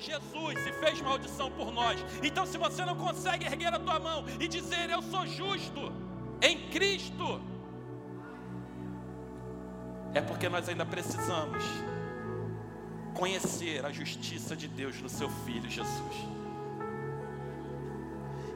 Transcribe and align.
Jesus, 0.00 0.60
se 0.62 0.72
fez 0.72 1.00
maldição 1.00 1.50
por 1.50 1.72
nós. 1.72 1.98
Então, 2.22 2.46
se 2.46 2.56
você 2.58 2.84
não 2.84 2.96
consegue 2.96 3.44
erguer 3.46 3.72
a 3.72 3.78
tua 3.78 3.98
mão 3.98 4.24
e 4.40 4.48
dizer 4.48 4.90
eu 4.90 5.02
sou 5.02 5.26
justo 5.26 5.92
em 6.40 6.68
Cristo, 6.70 7.40
é 10.14 10.20
porque 10.20 10.48
nós 10.48 10.68
ainda 10.68 10.86
precisamos 10.86 11.62
conhecer 13.14 13.84
a 13.84 13.92
justiça 13.92 14.56
de 14.56 14.68
Deus 14.68 15.00
no 15.00 15.08
seu 15.08 15.28
Filho 15.28 15.68
Jesus. 15.68 16.14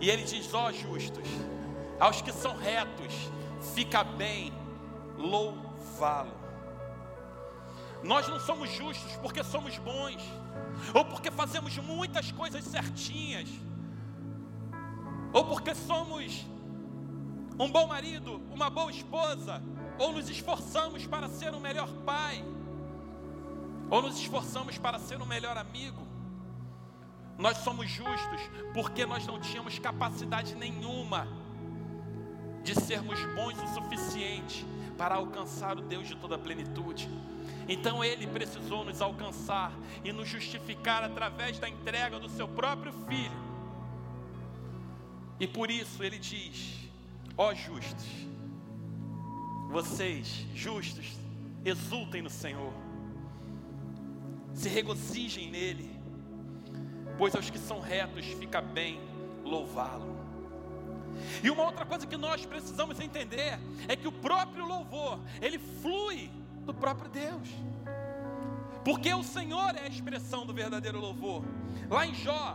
E 0.00 0.11
ele 0.11 0.22
diz: 0.24 0.52
ó 0.54 0.72
justos, 0.72 1.29
aos 1.98 2.20
que 2.22 2.32
são 2.32 2.56
retos, 2.56 3.14
fica 3.74 4.02
bem 4.02 4.52
louvá-lo. 5.16 6.41
Nós 8.03 8.27
não 8.29 8.41
somos 8.41 8.71
justos 8.71 9.12
porque 9.16 9.45
somos 9.45 9.79
bons, 9.79 10.23
ou 10.95 11.05
porque 11.05 11.30
fazemos 11.30 11.77
muitas 11.79 12.32
coisas 12.32 12.64
certinhas, 12.64 13.48
ou 15.33 15.45
porque 15.45 15.75
somos 15.75 16.45
um 17.59 17.70
bom 17.70 17.87
marido, 17.87 18.42
uma 18.51 18.69
boa 18.69 18.91
esposa, 18.91 19.62
ou 19.98 20.12
nos 20.12 20.28
esforçamos 20.28 21.06
para 21.06 21.28
ser 21.28 21.55
um 21.55 21.61
melhor 21.61 21.88
pai, 22.05 22.45
ou 23.88 24.03
nos 24.03 24.19
esforçamos 24.19 24.78
para 24.78 24.98
ser 24.98 25.20
um 25.20 25.27
melhor 25.27 25.56
amigo. 25.56 26.03
Nós 27.39 27.59
somos 27.59 27.89
justos 27.89 28.41
porque 28.75 29.06
nós 29.06 29.27
não 29.27 29.41
tínhamos 29.41 29.78
capacidade 29.78 30.55
nenhuma 30.55 31.27
de 32.62 32.75
sermos 32.80 33.19
bons 33.34 33.61
o 33.62 33.75
suficiente 33.75 34.64
para 34.97 35.16
alcançar 35.16 35.77
o 35.78 35.83
Deus 35.83 36.06
de 36.06 36.16
toda 36.16 36.37
a 36.37 36.39
plenitude. 36.39 37.09
Então 37.69 38.02
ele 38.02 38.27
precisou 38.27 38.84
nos 38.84 39.01
alcançar 39.01 39.73
e 40.05 40.12
nos 40.12 40.29
justificar 40.29 41.03
através 41.05 41.59
da 41.59 41.69
entrega 41.69 42.19
do 42.19 42.29
seu 42.29 42.48
próprio 42.48 42.93
filho. 43.07 43.53
E 45.39 45.47
por 45.47 45.70
isso 45.70 46.03
ele 46.03 46.19
diz: 46.19 46.89
Ó 47.36 47.55
justos, 47.55 48.06
vocês 49.70 50.47
justos, 50.55 51.17
exultem 51.64 52.23
no 52.23 52.31
Senhor, 52.31 52.73
se 54.53 54.69
regozijem 54.69 55.51
nele, 55.51 55.91
pois 57.17 57.34
aos 57.34 57.48
que 57.48 57.58
são 57.58 57.81
retos 57.81 58.27
fica 58.27 58.61
bem 58.61 59.01
louvá-lo. 59.45 60.12
E 61.42 61.51
uma 61.51 61.64
outra 61.64 61.84
coisa 61.84 62.06
que 62.06 62.17
nós 62.17 62.45
precisamos 62.45 62.98
entender 62.98 63.58
é 63.86 63.95
que 63.95 64.08
o 64.08 64.12
próprio 64.12 64.67
louvor, 64.67 65.20
ele 65.41 65.58
flui 65.58 66.31
do 66.64 66.72
próprio 66.74 67.10
Deus. 67.10 67.48
Porque 68.84 69.12
o 69.14 69.22
Senhor 69.22 69.74
é 69.77 69.82
a 69.82 69.88
expressão 69.88 70.44
do 70.44 70.52
verdadeiro 70.52 70.98
louvor. 70.98 71.44
Lá 71.88 72.06
em 72.06 72.14
Jó, 72.14 72.55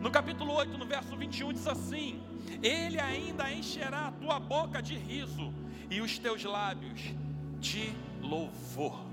no 0.00 0.10
capítulo 0.10 0.52
8, 0.54 0.76
no 0.76 0.86
verso 0.86 1.16
21, 1.16 1.52
diz 1.52 1.66
assim: 1.66 2.20
Ele 2.62 3.00
ainda 3.00 3.52
encherá 3.52 4.08
a 4.08 4.12
tua 4.12 4.40
boca 4.40 4.82
de 4.82 4.96
riso 4.96 5.52
e 5.90 6.00
os 6.00 6.18
teus 6.18 6.42
lábios 6.44 7.00
de 7.60 7.92
louvor. 8.20 9.06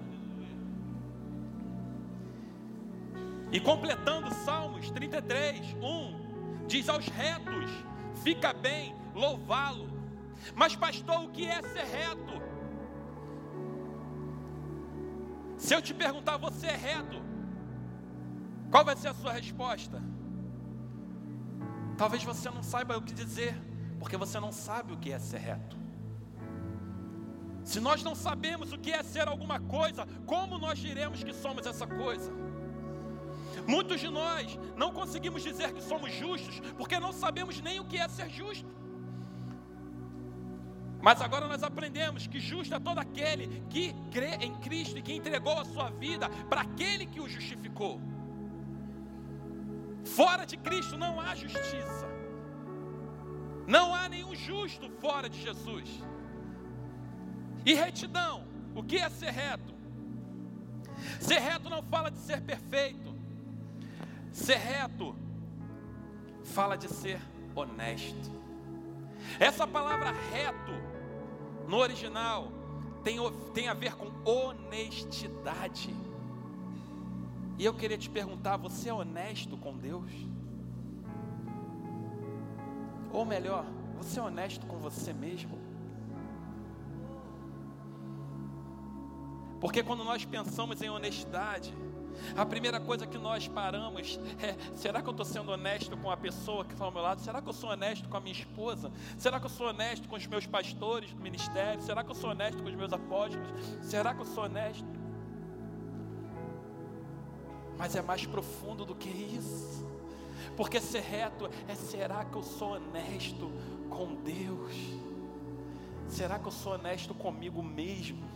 E 3.51 3.59
completando 3.59 4.33
Salmos 4.43 4.89
33, 4.91 5.75
1, 5.81 6.65
diz 6.67 6.89
aos 6.89 7.07
retos: 7.07 7.69
fica 8.23 8.51
bem 8.53 8.95
louvá-lo. 9.13 9.87
Mas, 10.55 10.75
pastor, 10.75 11.23
o 11.23 11.29
que 11.29 11.45
é 11.45 11.61
ser 11.61 11.85
reto? 11.85 12.44
Se 15.65 15.73
eu 15.73 15.81
te 15.81 15.95
perguntar, 15.95 16.37
você 16.37 16.67
é 16.67 16.75
reto? 16.75 17.19
Qual 18.69 18.85
vai 18.85 18.95
ser 18.95 19.07
a 19.07 19.15
sua 19.15 19.31
resposta? 19.31 19.99
Talvez 21.97 22.23
você 22.23 22.51
não 22.51 22.61
saiba 22.61 22.95
o 22.95 23.01
que 23.01 23.15
dizer, 23.15 23.59
porque 23.99 24.15
você 24.15 24.39
não 24.39 24.51
sabe 24.51 24.93
o 24.93 24.97
que 24.97 25.11
é 25.11 25.17
ser 25.17 25.39
reto. 25.39 25.75
Se 27.63 27.79
nós 27.79 28.03
não 28.03 28.13
sabemos 28.13 28.73
o 28.73 28.77
que 28.77 28.91
é 28.91 29.01
ser 29.01 29.27
alguma 29.27 29.59
coisa, 29.59 30.05
como 30.27 30.59
nós 30.59 30.77
diremos 30.77 31.23
que 31.23 31.33
somos 31.33 31.65
essa 31.65 31.87
coisa? 31.87 32.31
Muitos 33.65 33.99
de 33.99 34.07
nós 34.07 34.59
não 34.77 34.91
conseguimos 34.91 35.41
dizer 35.41 35.73
que 35.73 35.81
somos 35.81 36.13
justos, 36.13 36.59
porque 36.77 36.99
não 36.99 37.11
sabemos 37.11 37.59
nem 37.59 37.79
o 37.79 37.85
que 37.85 37.97
é 37.97 38.07
ser 38.07 38.29
justo. 38.29 38.69
Mas 41.05 41.21
agora 41.21 41.47
nós 41.47 41.61
aprendemos 41.61 42.25
que 42.25 42.39
justo 42.39 42.73
é 42.73 42.79
todo 42.79 42.97
aquele 42.97 43.63
que 43.69 43.93
crê 44.09 44.37
em 44.37 44.55
Cristo 44.55 44.97
e 44.97 45.03
que 45.03 45.13
entregou 45.13 45.55
a 45.59 45.63
sua 45.63 45.91
vida 45.91 46.27
para 46.49 46.61
aquele 46.61 47.05
que 47.05 47.21
o 47.21 47.29
justificou. 47.29 48.01
Fora 50.03 50.45
de 50.45 50.57
Cristo 50.57 50.97
não 50.97 51.21
há 51.21 51.35
justiça. 51.35 52.07
Não 53.67 53.93
há 53.93 54.09
nenhum 54.09 54.33
justo 54.33 54.89
fora 54.99 55.29
de 55.29 55.39
Jesus. 55.39 55.87
E 57.63 57.75
retidão, 57.75 58.47
o 58.73 58.81
que 58.81 58.97
é 58.97 59.07
ser 59.07 59.29
reto? 59.29 59.75
Ser 61.19 61.37
reto 61.37 61.69
não 61.69 61.83
fala 61.83 62.09
de 62.09 62.17
ser 62.17 62.41
perfeito. 62.41 63.15
Ser 64.31 64.57
reto 64.57 65.15
fala 66.45 66.75
de 66.75 66.87
ser 66.87 67.21
honesto. 67.53 68.33
Essa 69.39 69.67
palavra 69.67 70.11
reto 70.31 70.94
no 71.67 71.77
original, 71.77 72.51
tem, 73.03 73.17
tem 73.53 73.67
a 73.67 73.73
ver 73.73 73.95
com 73.95 74.11
honestidade. 74.29 75.95
E 77.57 77.65
eu 77.65 77.73
queria 77.73 77.97
te 77.97 78.09
perguntar: 78.09 78.57
você 78.57 78.89
é 78.89 78.93
honesto 78.93 79.57
com 79.57 79.77
Deus? 79.77 80.11
Ou 83.11 83.23
melhor, 83.23 83.65
você 83.97 84.19
é 84.19 84.23
honesto 84.23 84.65
com 84.65 84.77
você 84.77 85.13
mesmo? 85.13 85.57
Porque 89.59 89.81
quando 89.81 90.03
nós 90.03 90.25
pensamos 90.25 90.81
em 90.81 90.89
honestidade, 90.89 91.73
a 92.35 92.45
primeira 92.45 92.79
coisa 92.79 93.05
que 93.05 93.17
nós 93.17 93.47
paramos 93.47 94.19
é: 94.39 94.55
será 94.75 95.01
que 95.01 95.07
eu 95.07 95.11
estou 95.11 95.25
sendo 95.25 95.51
honesto 95.51 95.95
com 95.97 96.09
a 96.09 96.17
pessoa 96.17 96.65
que 96.65 96.73
está 96.73 96.85
ao 96.85 96.91
meu 96.91 97.01
lado? 97.01 97.21
Será 97.21 97.41
que 97.41 97.49
eu 97.49 97.53
sou 97.53 97.69
honesto 97.69 98.09
com 98.09 98.17
a 98.17 98.19
minha 98.19 98.33
esposa? 98.33 98.91
Será 99.17 99.39
que 99.39 99.45
eu 99.45 99.49
sou 99.49 99.67
honesto 99.67 100.07
com 100.07 100.15
os 100.15 100.27
meus 100.27 100.45
pastores 100.45 101.13
do 101.13 101.21
ministério? 101.21 101.81
Será 101.81 102.03
que 102.03 102.11
eu 102.11 102.15
sou 102.15 102.31
honesto 102.31 102.61
com 102.61 102.69
os 102.69 102.75
meus 102.75 102.93
apóstolos? 102.93 103.47
Será 103.81 104.13
que 104.13 104.21
eu 104.21 104.25
sou 104.25 104.45
honesto? 104.45 104.87
Mas 107.77 107.95
é 107.95 108.01
mais 108.01 108.25
profundo 108.25 108.85
do 108.85 108.95
que 108.95 109.09
isso. 109.09 109.85
Porque 110.55 110.79
ser 110.79 111.01
reto 111.01 111.49
é: 111.67 111.75
será 111.75 112.23
que 112.25 112.35
eu 112.35 112.43
sou 112.43 112.73
honesto 112.73 113.51
com 113.89 114.15
Deus? 114.15 114.73
Será 116.07 116.39
que 116.39 116.47
eu 116.47 116.51
sou 116.51 116.73
honesto 116.73 117.13
comigo 117.13 117.61
mesmo? 117.61 118.34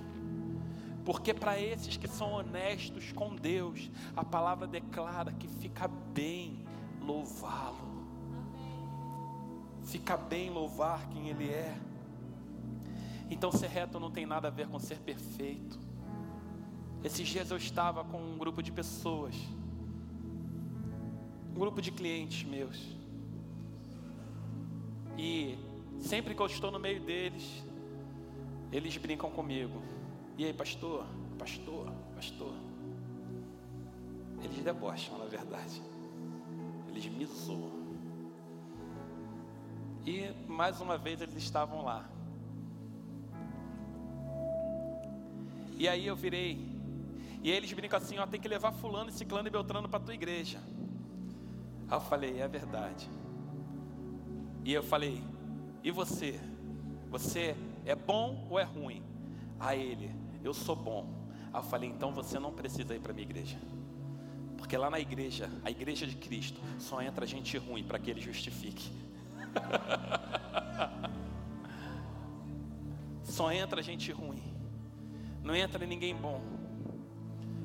Porque 1.06 1.34
para 1.34 1.60
esses 1.60 1.98
que 1.98 2.08
são 2.08 2.34
honestos 2.34 3.12
com 3.12 3.36
Deus, 3.36 3.90
a 4.16 4.24
palavra 4.24 4.68
declara 4.68 5.32
que 5.32 5.48
fica 5.48 5.88
bem 5.88 6.66
louvá-lo. 7.02 7.90
Fica 9.84 10.16
bem 10.16 10.50
louvar 10.50 11.08
quem 11.10 11.30
Ele 11.30 11.50
é. 11.50 11.76
Então, 13.30 13.52
ser 13.52 13.68
reto 13.68 14.00
não 14.00 14.12
tem 14.12 14.26
nada 14.26 14.48
a 14.48 14.52
ver 14.52 14.68
com 14.68 14.80
ser 14.80 14.98
perfeito. 15.00 15.80
Esses 17.04 17.28
dias 17.28 17.50
eu 17.50 17.58
estava 17.58 18.04
com 18.04 18.20
um 18.20 18.38
grupo 18.38 18.62
de 18.62 18.72
pessoas, 18.72 19.36
um 21.56 21.60
grupo 21.60 21.82
de 21.82 21.92
clientes 21.92 22.44
meus, 22.44 23.00
e 25.18 25.58
sempre 26.00 26.34
que 26.34 26.42
eu 26.42 26.46
estou 26.46 26.72
no 26.72 26.80
meio 26.80 27.02
deles, 27.02 27.64
eles 28.72 28.96
brincam 28.98 29.30
comigo. 29.30 29.82
E 30.40 30.46
aí, 30.46 30.54
pastor, 30.54 31.06
pastor, 31.38 31.92
pastor. 32.16 32.54
Eles 34.42 34.64
debocham, 34.64 35.18
na 35.18 35.26
verdade. 35.26 35.84
Eles 36.88 37.08
me 37.08 37.26
zoam. 37.26 37.74
E 40.06 40.32
mais 40.48 40.80
uma 40.80 40.98
vez 40.98 41.20
eles 41.20 41.36
estavam 41.36 41.84
lá. 41.84 42.10
E 45.78 45.90
aí 45.90 46.08
eu 46.08 46.16
virei. 46.16 46.58
E 47.44 47.52
eles 47.52 47.74
brincam 47.74 47.98
assim: 47.98 48.18
ó, 48.18 48.26
tem 48.26 48.40
que 48.40 48.48
levar 48.48 48.72
Fulano, 48.72 49.12
Ciclano 49.12 49.50
e 49.50 49.52
Beltrano 49.52 49.90
para 49.90 50.00
tua 50.00 50.14
igreja. 50.14 50.62
Aí 51.90 51.98
eu 51.98 52.00
falei: 52.00 52.40
é 52.40 52.48
verdade. 52.48 53.10
E 54.64 54.72
eu 54.72 54.84
falei: 54.84 55.22
e 55.84 55.92
você? 55.92 56.40
Você 57.10 57.58
é 57.86 57.94
bom 57.94 58.48
ou 58.50 58.58
é 58.58 58.64
ruim? 58.64 59.04
A 59.60 59.76
ele: 59.76 60.18
eu 60.44 60.54
sou 60.54 60.76
bom. 60.76 61.20
Aí 61.54 61.60
eu 61.60 61.64
falei, 61.64 61.90
então 61.90 62.12
você 62.12 62.40
não 62.40 62.52
precisa 62.52 62.96
ir 62.96 63.00
para 63.00 63.12
a 63.12 63.16
minha 63.16 63.26
igreja. 63.26 63.58
Porque 64.58 64.78
lá 64.78 64.90
na 64.90 65.00
igreja, 65.00 65.50
a 65.64 65.72
igreja 65.72 66.06
de 66.06 66.16
Cristo, 66.16 66.60
só 66.78 67.02
entra 67.02 67.26
gente 67.26 67.58
ruim 67.58 67.84
para 67.84 67.98
que 67.98 68.12
ele 68.12 68.22
justifique. 68.22 68.92
só 73.24 73.52
entra 73.52 73.82
gente 73.82 74.12
ruim. 74.12 74.44
Não 75.44 75.56
entra 75.56 75.86
ninguém 75.86 76.16
bom. 76.16 76.42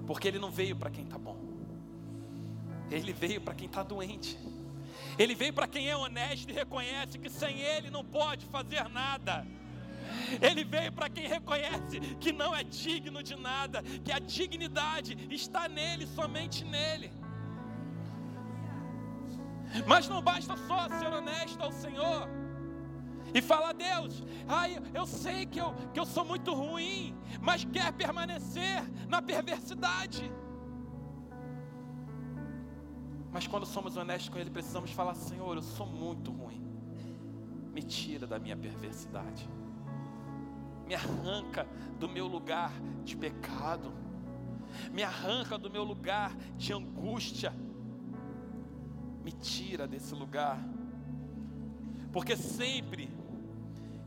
Porque 0.06 0.28
ele 0.28 0.38
não 0.38 0.50
veio 0.50 0.76
para 0.76 0.90
quem 0.90 1.04
está 1.04 1.18
bom. 1.18 1.36
Ele 2.90 3.12
veio 3.12 3.40
para 3.40 3.54
quem 3.54 3.66
está 3.66 3.82
doente. 3.82 4.38
Ele 5.18 5.34
veio 5.34 5.52
para 5.52 5.66
quem 5.66 5.88
é 5.88 5.96
honesto 5.96 6.50
e 6.50 6.52
reconhece 6.52 7.18
que 7.18 7.30
sem 7.30 7.60
Ele 7.60 7.90
não 7.90 8.04
pode 8.04 8.46
fazer 8.46 8.88
nada. 8.88 9.46
Ele 10.40 10.64
veio 10.64 10.92
para 10.92 11.08
quem 11.08 11.26
reconhece 11.26 12.00
que 12.20 12.32
não 12.32 12.54
é 12.54 12.62
digno 12.62 13.22
de 13.22 13.36
nada, 13.36 13.82
que 13.82 14.12
a 14.12 14.18
dignidade 14.18 15.16
está 15.30 15.68
nele, 15.68 16.06
somente 16.06 16.64
nele. 16.64 17.12
Mas 19.86 20.08
não 20.08 20.22
basta 20.22 20.56
só 20.56 20.88
ser 20.88 21.06
honesto 21.06 21.60
ao 21.60 21.72
Senhor 21.72 22.28
e 23.34 23.42
falar, 23.42 23.72
Deus, 23.72 24.22
ai, 24.46 24.80
eu 24.94 25.06
sei 25.06 25.44
que 25.44 25.58
eu, 25.58 25.74
que 25.92 25.98
eu 25.98 26.06
sou 26.06 26.24
muito 26.24 26.54
ruim, 26.54 27.16
mas 27.40 27.64
quer 27.64 27.92
permanecer 27.92 28.82
na 29.08 29.20
perversidade. 29.20 30.30
Mas 33.32 33.48
quando 33.48 33.66
somos 33.66 33.96
honestos 33.96 34.28
com 34.28 34.38
Ele, 34.38 34.50
precisamos 34.50 34.92
falar: 34.92 35.14
Senhor, 35.14 35.56
eu 35.56 35.62
sou 35.62 35.84
muito 35.84 36.30
ruim, 36.30 36.62
me 37.72 37.82
tira 37.82 38.28
da 38.28 38.38
minha 38.38 38.56
perversidade, 38.56 39.50
me 40.86 40.94
arranca 40.94 41.66
do 41.98 42.08
meu 42.08 42.26
lugar 42.26 42.72
de 43.04 43.16
pecado, 43.16 43.92
me 44.92 45.02
arranca 45.02 45.56
do 45.56 45.70
meu 45.70 45.84
lugar 45.84 46.34
de 46.56 46.72
angústia, 46.72 47.52
me 49.22 49.32
tira 49.32 49.86
desse 49.86 50.14
lugar, 50.14 50.58
porque 52.12 52.36
sempre 52.36 53.08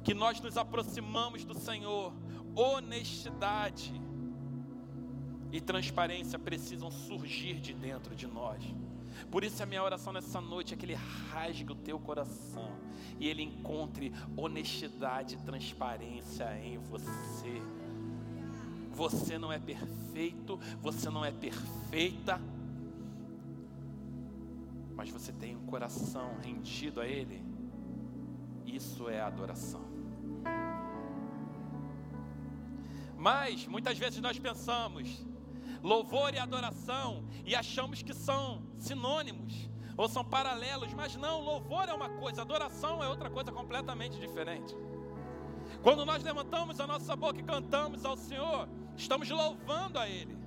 que 0.03 0.13
nós 0.13 0.39
nos 0.39 0.57
aproximamos 0.57 1.44
do 1.44 1.53
Senhor, 1.53 2.13
honestidade 2.56 3.94
e 5.51 5.59
transparência 5.59 6.38
precisam 6.38 6.91
surgir 6.91 7.59
de 7.59 7.74
dentro 7.74 8.15
de 8.15 8.27
nós. 8.27 8.63
Por 9.31 9.43
isso 9.43 9.61
a 9.61 9.65
minha 9.65 9.83
oração 9.83 10.13
nessa 10.13 10.39
noite 10.39 10.73
é 10.73 10.77
que 10.77 10.85
Ele 10.85 10.95
rasgue 11.31 11.71
o 11.71 11.75
teu 11.75 11.99
coração 11.99 12.71
e 13.19 13.27
Ele 13.27 13.43
encontre 13.43 14.13
honestidade 14.35 15.35
e 15.35 15.37
transparência 15.37 16.57
em 16.59 16.77
você. 16.77 17.61
Você 18.91 19.37
não 19.37 19.51
é 19.51 19.59
perfeito, 19.59 20.59
você 20.81 21.09
não 21.09 21.23
é 21.23 21.31
perfeita, 21.31 22.41
mas 24.95 25.09
você 25.09 25.31
tem 25.31 25.55
um 25.55 25.65
coração 25.65 26.37
rendido 26.41 26.99
a 26.99 27.05
Ele. 27.05 27.43
Isso 28.65 29.07
é 29.07 29.21
adoração. 29.21 29.85
Mas 33.15 33.65
muitas 33.67 33.97
vezes 33.97 34.19
nós 34.19 34.37
pensamos, 34.37 35.25
louvor 35.83 36.33
e 36.33 36.39
adoração 36.39 37.25
e 37.45 37.56
achamos 37.56 38.01
que 38.01 38.13
são 38.13 38.63
sinônimos 38.77 39.69
ou 39.95 40.07
são 40.07 40.24
paralelos, 40.24 40.94
mas 40.94 41.15
não, 41.15 41.41
louvor 41.41 41.89
é 41.89 41.94
uma 41.94 42.09
coisa, 42.09 42.44
adoração 42.44 43.03
é 43.03 43.07
outra 43.09 43.29
coisa 43.29 43.51
completamente 43.51 44.19
diferente. 44.19 44.75
Quando 45.81 46.06
nós 46.06 46.24
levantamos 46.24 46.79
a 46.79 46.88
nossa 46.88 47.15
boca 47.15 47.39
e 47.39 47.44
cantamos 47.44 48.06
ao 48.06 48.15
Senhor, 48.15 48.69
estamos 48.95 49.29
louvando 49.29 49.97
a 50.00 50.07
Ele. 50.07 50.38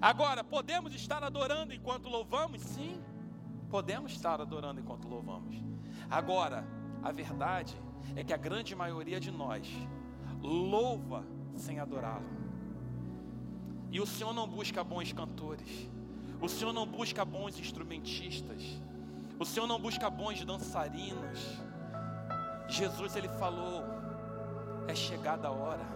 Agora, 0.00 0.42
podemos 0.42 0.94
estar 0.94 1.22
adorando 1.22 1.72
enquanto 1.72 2.08
louvamos? 2.08 2.60
Sim, 2.62 3.02
podemos 3.70 4.12
estar 4.12 4.40
adorando 4.40 4.80
enquanto 4.80 5.08
louvamos. 5.08 5.56
Agora, 6.10 6.66
a 7.02 7.12
verdade 7.12 7.76
é 8.16 8.24
que 8.24 8.32
a 8.32 8.36
grande 8.36 8.74
maioria 8.74 9.20
de 9.20 9.30
nós 9.30 9.68
louva 10.40 11.24
sem 11.54 11.78
adorá-lo. 11.78 12.43
E 13.94 14.00
o 14.00 14.06
Senhor 14.06 14.34
não 14.34 14.48
busca 14.48 14.82
bons 14.82 15.12
cantores. 15.12 15.88
O 16.40 16.48
Senhor 16.48 16.72
não 16.72 16.84
busca 16.84 17.24
bons 17.24 17.60
instrumentistas. 17.60 18.60
O 19.38 19.44
Senhor 19.44 19.68
não 19.68 19.78
busca 19.78 20.10
bons 20.10 20.44
dançarinos. 20.44 21.38
Jesus 22.66 23.14
ele 23.14 23.28
falou: 23.28 23.84
é 24.88 24.96
chegada 24.96 25.46
a 25.46 25.52
hora 25.52 25.86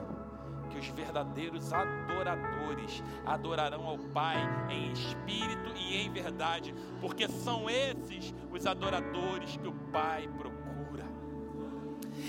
que 0.70 0.78
os 0.78 0.86
verdadeiros 0.86 1.72
adoradores 1.72 3.02
adorarão 3.26 3.84
ao 3.84 3.98
Pai 3.98 4.36
em 4.70 4.92
espírito 4.92 5.76
e 5.76 5.96
em 5.96 6.12
verdade, 6.12 6.72
porque 7.00 7.26
são 7.26 7.68
esses 7.68 8.32
os 8.52 8.64
adoradores 8.64 9.56
que 9.56 9.66
o 9.66 9.74
Pai 9.90 10.28
procura. 10.38 11.04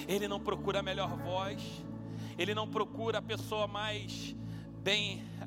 Ele 0.07 0.27
não 0.27 0.39
procura 0.39 0.79
a 0.79 0.83
melhor 0.83 1.15
voz, 1.15 1.61
ele 2.39 2.55
não 2.55 2.67
procura 2.67 3.19
a 3.19 3.21
pessoa 3.21 3.67
mais 3.67 4.35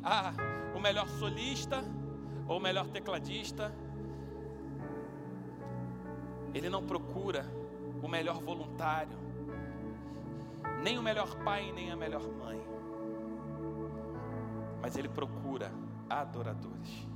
ah, 0.05 0.33
o 0.75 0.81
melhor 0.81 1.09
solista 1.09 1.85
ou 2.47 2.59
o 2.59 2.61
melhor 2.61 2.87
tecladista. 2.89 3.75
Ele 6.55 6.69
não 6.69 6.83
procura 6.85 7.47
o 8.03 8.09
melhor 8.09 8.41
voluntário, 8.43 9.19
nem 10.83 10.99
o 10.99 11.03
melhor 11.03 11.35
pai, 11.43 11.73
nem 11.73 11.91
a 11.91 11.97
melhor 11.97 12.23
mãe. 12.23 12.61
Mas 14.83 14.97
ele 14.97 15.09
procura 15.09 15.73
adoradores, 16.11 17.07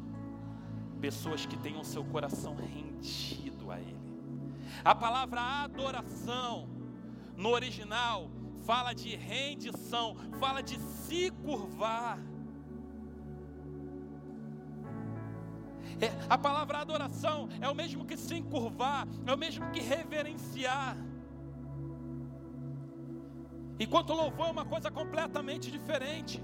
pessoas 1.00 1.44
que 1.44 1.56
tenham 1.56 1.84
seu 1.84 2.04
coração 2.04 2.54
rendido 2.54 3.70
a 3.70 3.78
Ele. 3.80 3.96
A 4.84 4.94
palavra 4.94 5.40
adoração, 5.40 6.68
no 7.36 7.50
original, 7.50 8.30
fala 8.66 8.92
de 8.92 9.14
rendição, 9.14 10.16
fala 10.40 10.60
de 10.62 10.76
se 10.78 11.30
curvar. 11.30 12.18
É, 16.00 16.08
a 16.28 16.36
palavra 16.36 16.78
adoração 16.78 17.48
é 17.60 17.68
o 17.68 17.74
mesmo 17.74 18.04
que 18.04 18.16
se 18.16 18.34
encurvar, 18.34 19.06
é 19.24 19.32
o 19.32 19.38
mesmo 19.38 19.70
que 19.70 19.80
reverenciar. 19.80 20.96
Enquanto 23.78 24.12
louvor 24.12 24.48
é 24.48 24.50
uma 24.50 24.64
coisa 24.64 24.90
completamente 24.90 25.70
diferente. 25.70 26.42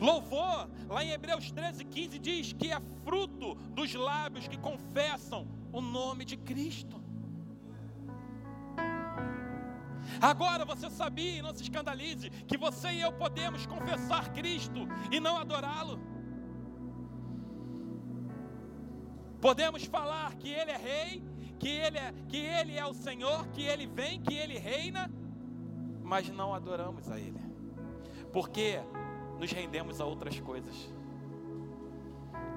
Louvor, 0.00 0.68
lá 0.88 1.04
em 1.04 1.10
Hebreus 1.10 1.50
13, 1.50 1.84
15, 1.84 2.18
diz 2.18 2.52
que 2.52 2.70
é 2.70 2.80
fruto 3.04 3.54
dos 3.72 3.94
lábios 3.94 4.48
que 4.48 4.56
confessam 4.56 5.46
o 5.72 5.80
nome 5.80 6.24
de 6.24 6.36
Cristo. 6.36 6.97
Agora 10.20 10.64
você 10.64 10.88
sabia, 10.90 11.38
e 11.38 11.42
não 11.42 11.54
se 11.54 11.62
escandalize, 11.62 12.30
que 12.30 12.56
você 12.56 12.92
e 12.92 13.00
eu 13.00 13.12
podemos 13.12 13.66
confessar 13.66 14.32
Cristo 14.32 14.86
e 15.10 15.20
não 15.20 15.36
adorá-lo. 15.36 16.00
Podemos 19.40 19.84
falar 19.84 20.34
que 20.34 20.48
Ele 20.48 20.70
é 20.70 20.76
Rei, 20.76 21.22
que 21.58 21.68
Ele 21.68 21.98
é, 21.98 22.14
que 22.28 22.36
Ele 22.36 22.76
é 22.76 22.84
o 22.84 22.94
Senhor, 22.94 23.46
que 23.48 23.62
Ele 23.62 23.86
vem, 23.86 24.20
que 24.20 24.34
Ele 24.34 24.58
reina, 24.58 25.10
mas 26.02 26.28
não 26.28 26.54
adoramos 26.54 27.10
a 27.10 27.18
Ele, 27.18 27.40
porque 28.32 28.80
nos 29.38 29.52
rendemos 29.52 30.00
a 30.00 30.04
outras 30.04 30.40
coisas. 30.40 30.92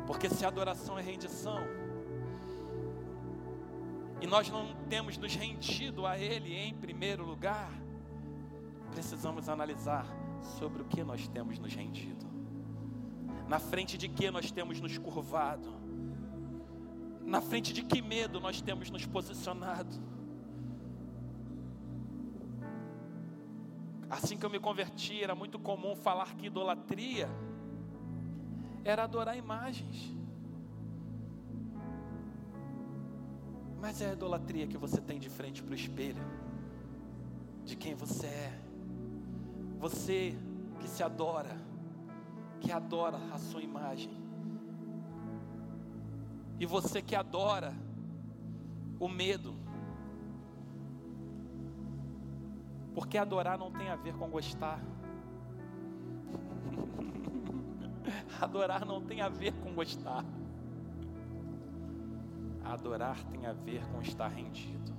Porque 0.07 0.29
se 0.29 0.43
adoração 0.43 0.97
é 0.97 1.01
rendição, 1.01 1.59
e 4.21 4.27
nós 4.27 4.49
não 4.49 4.73
temos 4.87 5.17
nos 5.17 5.35
rendido 5.35 6.05
a 6.05 6.17
Ele 6.17 6.55
em 6.55 6.73
primeiro 6.73 7.25
lugar, 7.25 7.71
precisamos 8.91 9.49
analisar 9.49 10.05
sobre 10.59 10.81
o 10.81 10.85
que 10.85 11.03
nós 11.03 11.27
temos 11.27 11.59
nos 11.59 11.73
rendido, 11.73 12.25
na 13.47 13.59
frente 13.59 13.97
de 13.97 14.07
que 14.07 14.31
nós 14.31 14.51
temos 14.51 14.79
nos 14.79 14.97
curvado 14.97 15.81
na 17.25 17.39
frente 17.39 17.71
de 17.71 17.83
que 17.83 18.01
medo 18.01 18.39
nós 18.39 18.61
temos 18.61 18.89
nos 18.89 19.05
posicionado? 19.05 19.95
Assim 24.09 24.37
que 24.37 24.45
eu 24.45 24.49
me 24.49 24.59
converti, 24.59 25.23
era 25.23 25.33
muito 25.33 25.57
comum 25.57 25.95
falar 25.95 26.35
que 26.35 26.47
idolatria 26.47 27.29
era 28.83 29.03
adorar 29.03 29.37
imagens. 29.37 30.13
Mas 33.81 33.99
é 33.99 34.11
a 34.11 34.13
idolatria 34.13 34.67
que 34.67 34.77
você 34.77 35.01
tem 35.01 35.19
de 35.19 35.27
frente 35.27 35.63
para 35.63 35.71
o 35.71 35.75
espelho, 35.75 36.23
de 37.65 37.75
quem 37.75 37.95
você 37.95 38.27
é. 38.27 38.59
Você 39.79 40.37
que 40.79 40.87
se 40.87 41.01
adora, 41.01 41.57
que 42.59 42.71
adora 42.71 43.17
a 43.33 43.39
sua 43.39 43.63
imagem. 43.63 44.15
E 46.59 46.65
você 46.67 47.01
que 47.01 47.15
adora 47.15 47.73
o 48.99 49.07
medo. 49.09 49.55
Porque 52.93 53.17
adorar 53.17 53.57
não 53.57 53.71
tem 53.71 53.89
a 53.89 53.95
ver 53.95 54.13
com 54.13 54.29
gostar. 54.29 54.79
adorar 58.39 58.85
não 58.85 59.01
tem 59.01 59.21
a 59.21 59.29
ver 59.29 59.53
com 59.53 59.73
gostar. 59.73 60.23
Adorar 62.71 63.21
tem 63.25 63.45
a 63.45 63.51
ver 63.51 63.85
com 63.87 64.01
estar 64.01 64.29
rendido. 64.29 64.93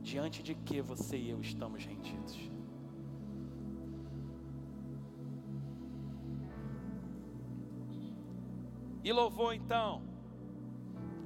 Diante 0.00 0.42
de 0.42 0.56
que 0.56 0.82
você 0.82 1.16
e 1.16 1.30
eu 1.30 1.40
estamos 1.40 1.84
rendidos? 1.84 2.36
E 9.04 9.12
louvor 9.12 9.54
então, 9.54 10.02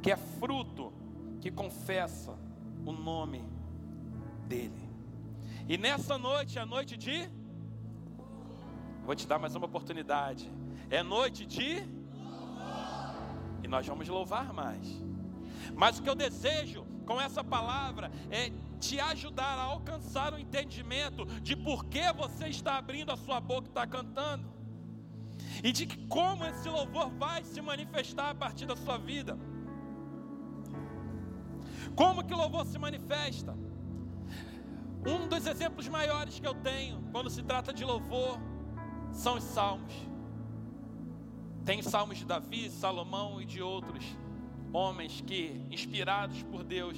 que 0.02 0.12
é 0.12 0.16
fruto 0.18 0.92
que 1.40 1.50
confessa 1.50 2.38
o 2.84 2.92
nome 2.92 3.42
dele. 4.46 4.86
E 5.66 5.78
nessa 5.78 6.18
noite, 6.18 6.58
é 6.58 6.64
noite 6.66 6.94
de. 6.94 7.30
Vou 9.02 9.14
te 9.14 9.26
dar 9.26 9.38
mais 9.38 9.54
uma 9.54 9.64
oportunidade. 9.64 10.52
É 10.90 11.02
noite 11.02 11.46
de. 11.46 11.95
E 13.66 13.68
nós 13.68 13.84
vamos 13.84 14.06
louvar 14.06 14.52
mais. 14.52 14.86
Mas 15.74 15.98
o 15.98 16.02
que 16.02 16.08
eu 16.08 16.14
desejo 16.14 16.86
com 17.04 17.20
essa 17.20 17.42
palavra 17.42 18.12
é 18.30 18.52
te 18.78 19.00
ajudar 19.00 19.58
a 19.58 19.62
alcançar 19.62 20.32
o 20.32 20.38
entendimento 20.38 21.26
de 21.42 21.56
por 21.56 21.84
que 21.86 22.12
você 22.12 22.46
está 22.46 22.78
abrindo 22.78 23.10
a 23.10 23.16
sua 23.16 23.40
boca 23.40 23.66
e 23.66 23.70
está 23.70 23.84
cantando. 23.84 24.46
E 25.64 25.72
de 25.72 25.84
como 26.06 26.44
esse 26.44 26.68
louvor 26.68 27.10
vai 27.10 27.42
se 27.42 27.60
manifestar 27.60 28.30
a 28.30 28.34
partir 28.36 28.66
da 28.66 28.76
sua 28.76 28.98
vida. 28.98 29.36
Como 31.96 32.22
que 32.24 32.34
o 32.34 32.36
louvor 32.36 32.64
se 32.66 32.78
manifesta? 32.78 33.52
Um 35.04 35.26
dos 35.26 35.44
exemplos 35.44 35.88
maiores 35.88 36.38
que 36.38 36.46
eu 36.46 36.54
tenho 36.54 37.02
quando 37.10 37.28
se 37.30 37.42
trata 37.42 37.72
de 37.72 37.84
louvor 37.84 38.38
são 39.10 39.38
os 39.38 39.42
salmos. 39.42 39.92
Tem 41.66 41.82
salmos 41.82 42.18
de 42.18 42.24
Davi, 42.24 42.70
Salomão 42.70 43.42
e 43.42 43.44
de 43.44 43.60
outros 43.60 44.04
homens 44.72 45.20
que, 45.20 45.60
inspirados 45.68 46.40
por 46.44 46.62
Deus, 46.62 46.96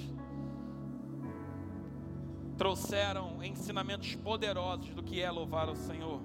trouxeram 2.59 3.43
ensinamentos 3.43 4.15
poderosos 4.17 4.91
do 4.91 5.03
que 5.03 5.23
é 5.23 5.31
louvar 5.31 5.71
ao 5.71 5.75
Senhor. 5.75 6.21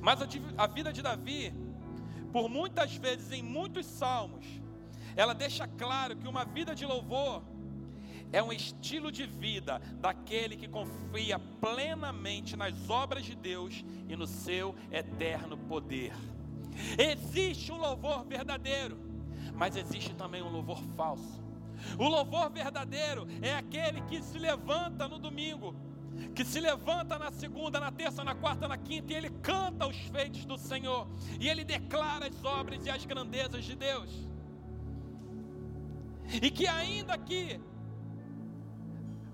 Mas 0.00 0.18
a, 0.56 0.66
vida 0.66 0.92
de 0.92 1.00
Davi, 1.00 1.54
por 2.32 2.48
muitas 2.48 2.96
vezes 2.96 3.30
em 3.30 3.40
muitos 3.40 3.86
salmos, 3.86 4.44
ela 5.14 5.34
deixa 5.34 5.68
claro 5.68 6.16
que 6.16 6.26
uma 6.26 6.44
vida 6.44 6.74
de 6.74 6.84
louvor 6.84 7.44
é 8.32 8.42
um 8.42 8.52
estilo 8.52 9.12
de 9.12 9.24
vida 9.26 9.80
daquele 10.00 10.56
que 10.56 10.66
confia 10.66 11.38
plenamente 11.38 12.56
nas 12.56 12.90
obras 12.90 13.24
de 13.24 13.36
Deus 13.36 13.84
e 14.08 14.16
no 14.16 14.26
seu 14.26 14.74
eterno 14.90 15.56
poder. 15.56 16.12
Existe 16.98 17.72
um 17.72 17.78
louvor 17.78 18.24
verdadeiro, 18.24 18.98
mas 19.54 19.76
existe 19.76 20.14
também 20.14 20.42
um 20.42 20.50
louvor 20.50 20.82
falso. 20.96 21.42
O 21.98 22.08
louvor 22.08 22.50
verdadeiro 22.50 23.26
é 23.40 23.54
aquele 23.54 24.00
que 24.02 24.22
se 24.22 24.38
levanta 24.38 25.06
no 25.08 25.18
domingo, 25.18 25.74
que 26.34 26.44
se 26.44 26.60
levanta 26.60 27.18
na 27.18 27.30
segunda, 27.30 27.78
na 27.78 27.92
terça, 27.92 28.24
na 28.24 28.34
quarta, 28.34 28.66
na 28.66 28.76
quinta, 28.76 29.12
e 29.12 29.16
ele 29.16 29.30
canta 29.30 29.86
os 29.86 29.96
feitos 29.96 30.44
do 30.44 30.58
Senhor, 30.58 31.08
e 31.40 31.48
ele 31.48 31.64
declara 31.64 32.26
as 32.26 32.44
obras 32.44 32.84
e 32.84 32.90
as 32.90 33.04
grandezas 33.04 33.64
de 33.64 33.76
Deus. 33.76 34.28
E 36.42 36.50
que 36.50 36.66
ainda 36.66 37.16
que 37.16 37.60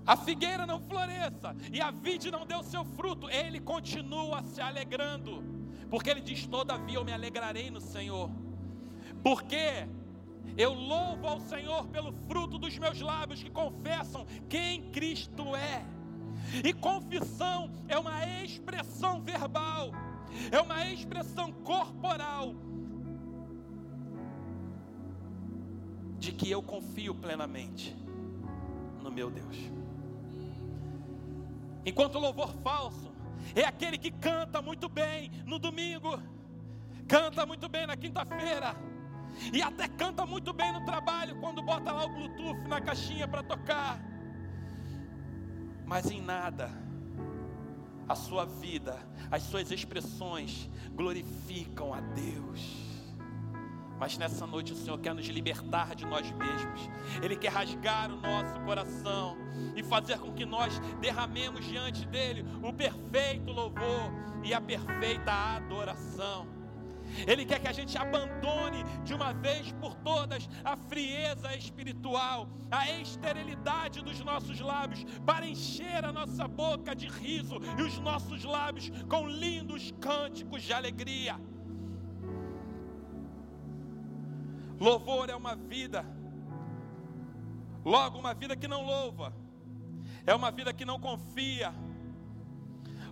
a 0.05 0.15
figueira 0.15 0.65
não 0.65 0.79
floresça 0.79 1.55
e 1.73 1.81
a 1.81 1.89
vide 1.89 2.29
não 2.29 2.45
deu 2.45 2.61
seu 2.63 2.85
fruto, 2.85 3.29
ele 3.29 3.59
continua 3.59 4.43
se 4.43 4.61
alegrando, 4.61 5.43
porque 5.89 6.09
ele 6.09 6.21
diz: 6.21 6.45
Todavia 6.47 6.97
eu 6.97 7.05
me 7.05 7.11
alegrarei 7.11 7.69
no 7.69 7.81
Senhor, 7.81 8.29
porque 9.23 9.87
eu 10.57 10.73
louvo 10.73 11.27
ao 11.27 11.39
Senhor 11.39 11.87
pelo 11.87 12.13
fruto 12.27 12.57
dos 12.57 12.77
meus 12.77 12.99
lábios 13.01 13.43
que 13.43 13.49
confessam 13.49 14.25
quem 14.49 14.89
Cristo 14.91 15.55
é. 15.55 15.85
E 16.63 16.73
confissão 16.73 17.69
é 17.87 17.97
uma 17.97 18.25
expressão 18.43 19.21
verbal, 19.21 19.91
é 20.51 20.59
uma 20.59 20.85
expressão 20.91 21.51
corporal 21.51 22.53
de 26.19 26.31
que 26.31 26.49
eu 26.49 26.61
confio 26.61 27.13
plenamente 27.13 27.95
no 29.01 29.11
meu 29.11 29.29
Deus. 29.29 29.57
Enquanto 31.85 32.15
o 32.15 32.19
louvor 32.19 32.51
falso 32.63 33.14
é 33.55 33.63
aquele 33.63 33.97
que 33.97 34.11
canta 34.11 34.61
muito 34.61 34.89
bem 34.89 35.31
no 35.45 35.59
domingo, 35.59 36.21
canta 37.07 37.45
muito 37.45 37.67
bem 37.69 37.85
na 37.87 37.95
quinta-feira, 37.95 38.75
e 39.51 39.61
até 39.61 39.87
canta 39.87 40.25
muito 40.25 40.53
bem 40.53 40.71
no 40.71 40.85
trabalho 40.85 41.35
quando 41.39 41.61
bota 41.61 41.91
lá 41.91 42.05
o 42.05 42.09
Bluetooth 42.09 42.67
na 42.67 42.81
caixinha 42.81 43.27
para 43.27 43.43
tocar. 43.43 43.99
Mas 45.85 46.09
em 46.09 46.21
nada 46.21 46.71
a 48.07 48.15
sua 48.15 48.45
vida, 48.45 48.97
as 49.31 49.43
suas 49.43 49.71
expressões 49.71 50.69
glorificam 50.93 51.93
a 51.93 52.01
Deus. 52.01 52.94
Mas 53.99 54.17
nessa 54.17 54.45
noite 54.45 54.73
o 54.73 54.75
Senhor 54.75 54.97
quer 54.99 55.13
nos 55.13 55.25
libertar 55.27 55.95
de 55.95 56.05
nós 56.05 56.29
mesmos. 56.31 56.89
Ele 57.21 57.35
quer 57.35 57.51
rasgar 57.51 58.11
o 58.11 58.17
nosso 58.17 58.59
coração 58.61 59.37
e 59.75 59.83
fazer 59.83 60.19
com 60.19 60.33
que 60.33 60.45
nós 60.45 60.79
derramemos 60.99 61.65
diante 61.65 62.05
dele 62.05 62.45
o 62.61 62.73
perfeito 62.73 63.51
louvor 63.51 64.11
e 64.43 64.53
a 64.53 64.59
perfeita 64.59 65.31
adoração. 65.31 66.55
Ele 67.27 67.45
quer 67.45 67.59
que 67.59 67.67
a 67.67 67.71
gente 67.71 67.97
abandone 67.97 68.83
de 69.03 69.13
uma 69.13 69.31
vez 69.33 69.71
por 69.73 69.95
todas 69.95 70.49
a 70.63 70.75
frieza 70.75 71.55
espiritual, 71.55 72.49
a 72.69 72.89
esterilidade 72.99 74.03
dos 74.03 74.19
nossos 74.21 74.59
lábios, 74.59 75.05
para 75.25 75.47
encher 75.47 76.03
a 76.03 76.11
nossa 76.11 76.47
boca 76.47 76.95
de 76.95 77.07
riso 77.07 77.57
e 77.77 77.81
os 77.81 77.99
nossos 77.99 78.43
lábios 78.43 78.91
com 79.07 79.27
lindos 79.27 79.93
cânticos 79.99 80.63
de 80.63 80.73
alegria. 80.73 81.39
Louvor 84.79 85.29
é 85.29 85.35
uma 85.35 85.55
vida, 85.55 86.05
logo, 87.83 88.19
uma 88.19 88.33
vida 88.33 88.55
que 88.55 88.67
não 88.67 88.85
louva, 88.85 89.33
é 90.25 90.35
uma 90.35 90.51
vida 90.51 90.73
que 90.73 90.83
não 90.83 90.99
confia. 90.99 91.73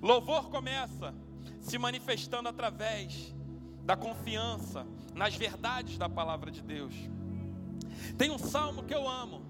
Louvor 0.01 0.49
começa 0.49 1.13
se 1.61 1.77
manifestando 1.77 2.49
através 2.49 3.33
da 3.83 3.95
confiança 3.95 4.85
nas 5.13 5.35
verdades 5.35 5.97
da 5.97 6.09
palavra 6.09 6.51
de 6.51 6.61
Deus. 6.61 6.93
Tem 8.17 8.29
um 8.29 8.37
salmo 8.37 8.83
que 8.83 8.93
eu 8.93 9.07
amo, 9.07 9.43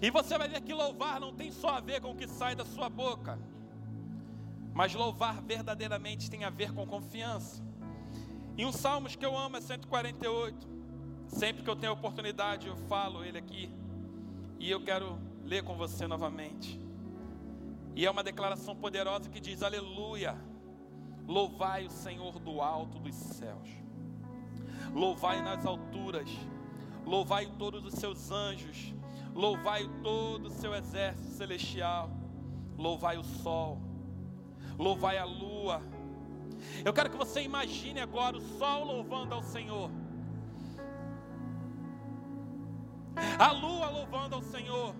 e 0.00 0.10
você 0.10 0.38
vai 0.38 0.48
ver 0.48 0.60
que 0.62 0.72
louvar 0.72 1.20
não 1.20 1.34
tem 1.34 1.50
só 1.52 1.70
a 1.70 1.80
ver 1.80 2.00
com 2.00 2.12
o 2.12 2.16
que 2.16 2.26
sai 2.26 2.54
da 2.54 2.64
sua 2.64 2.88
boca, 2.88 3.38
mas 4.72 4.94
louvar 4.94 5.40
verdadeiramente 5.42 6.30
tem 6.30 6.44
a 6.44 6.50
ver 6.50 6.72
com 6.72 6.86
confiança. 6.86 7.62
E 8.56 8.64
um 8.64 8.72
salmo 8.72 9.08
que 9.08 9.26
eu 9.26 9.36
amo 9.36 9.56
é 9.56 9.60
148. 9.60 10.68
Sempre 11.26 11.62
que 11.62 11.70
eu 11.70 11.74
tenho 11.74 11.92
oportunidade, 11.92 12.68
eu 12.68 12.76
falo 12.76 13.24
ele 13.24 13.38
aqui. 13.38 13.70
E 14.60 14.70
eu 14.70 14.80
quero 14.82 15.18
ler 15.44 15.64
com 15.64 15.76
você 15.76 16.06
novamente. 16.06 16.80
E 17.96 18.06
é 18.06 18.10
uma 18.10 18.22
declaração 18.22 18.76
poderosa 18.76 19.28
que 19.28 19.40
diz: 19.40 19.62
Aleluia, 19.62 20.36
louvai 21.26 21.86
o 21.86 21.90
Senhor 21.90 22.38
do 22.38 22.60
alto 22.60 22.98
dos 22.98 23.14
céus, 23.14 23.68
louvai 24.92 25.40
nas 25.42 25.66
alturas, 25.66 26.28
louvai 27.04 27.46
todos 27.58 27.84
os 27.84 27.94
seus 27.94 28.30
anjos, 28.30 28.94
louvai 29.34 29.88
todo 30.02 30.46
o 30.46 30.50
seu 30.50 30.74
exército 30.74 31.28
celestial, 31.30 32.10
louvai 32.76 33.16
o 33.16 33.24
sol, 33.24 33.80
louvai 34.78 35.18
a 35.18 35.24
lua 35.24 35.80
eu 36.84 36.92
quero 36.92 37.10
que 37.10 37.16
você 37.16 37.42
imagine 37.42 38.00
agora 38.00 38.36
o 38.36 38.40
sol 38.40 38.84
louvando 38.84 39.34
ao 39.34 39.42
Senhor, 39.42 39.90
a 43.38 43.52
lua 43.52 43.88
louvando 43.88 44.34
ao 44.34 44.42
Senhor, 44.42 44.94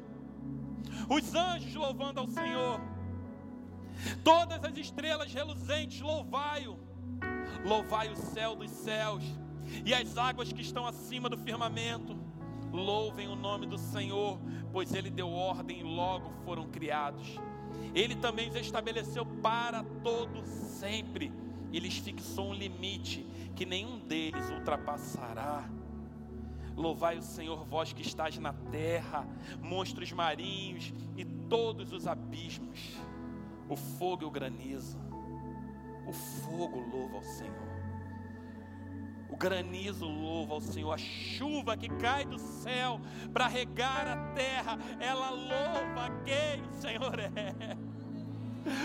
os 1.08 1.34
anjos 1.34 1.74
louvando 1.74 2.20
ao 2.20 2.26
Senhor, 2.28 2.80
todas 4.22 4.64
as 4.64 4.76
estrelas 4.76 5.32
reluzentes, 5.32 6.00
louvai-o, 6.00 6.78
louvai 7.64 8.10
o 8.10 8.16
céu 8.16 8.54
dos 8.54 8.70
céus. 8.70 9.24
E 9.84 9.94
as 9.94 10.18
águas 10.18 10.52
que 10.52 10.60
estão 10.60 10.86
acima 10.86 11.28
do 11.28 11.38
firmamento. 11.38 12.16
Louvem 12.72 13.28
o 13.28 13.36
nome 13.36 13.66
do 13.66 13.78
Senhor, 13.78 14.38
pois 14.72 14.92
Ele 14.92 15.08
deu 15.08 15.30
ordem 15.30 15.78
e 15.78 15.82
logo 15.82 16.32
foram 16.44 16.68
criados. 16.68 17.38
Ele 17.94 18.16
também 18.16 18.48
os 18.48 18.56
estabeleceu 18.56 19.24
para 19.24 19.84
todo 20.02 20.44
sempre 20.44 21.32
e 21.74 21.80
lhes 21.80 21.98
fixou 21.98 22.50
um 22.50 22.54
limite 22.54 23.26
que 23.56 23.66
nenhum 23.66 23.98
deles 23.98 24.48
ultrapassará. 24.48 25.68
Louvai 26.76 27.18
o 27.18 27.22
Senhor, 27.22 27.64
vós 27.64 27.92
que 27.92 28.00
estáis 28.00 28.38
na 28.38 28.52
terra, 28.52 29.26
monstros 29.60 30.12
marinhos 30.12 30.94
e 31.16 31.24
todos 31.24 31.92
os 31.92 32.06
abismos, 32.06 32.78
o 33.68 33.74
fogo 33.74 34.22
e 34.22 34.24
o 34.24 34.30
granizo. 34.30 34.96
O 36.06 36.12
fogo 36.12 36.78
louva 36.78 37.16
ao 37.16 37.22
Senhor. 37.24 37.74
O 39.28 39.36
granizo 39.36 40.06
louva 40.06 40.54
ao 40.54 40.60
Senhor, 40.60 40.92
a 40.92 40.98
chuva 40.98 41.76
que 41.76 41.88
cai 41.88 42.24
do 42.24 42.38
céu 42.38 43.00
para 43.32 43.48
regar 43.48 44.06
a 44.06 44.32
terra, 44.32 44.78
ela 45.00 45.30
louva 45.30 46.22
quem 46.24 46.62
o 46.62 46.72
Senhor 46.72 47.18
é. 47.18 47.76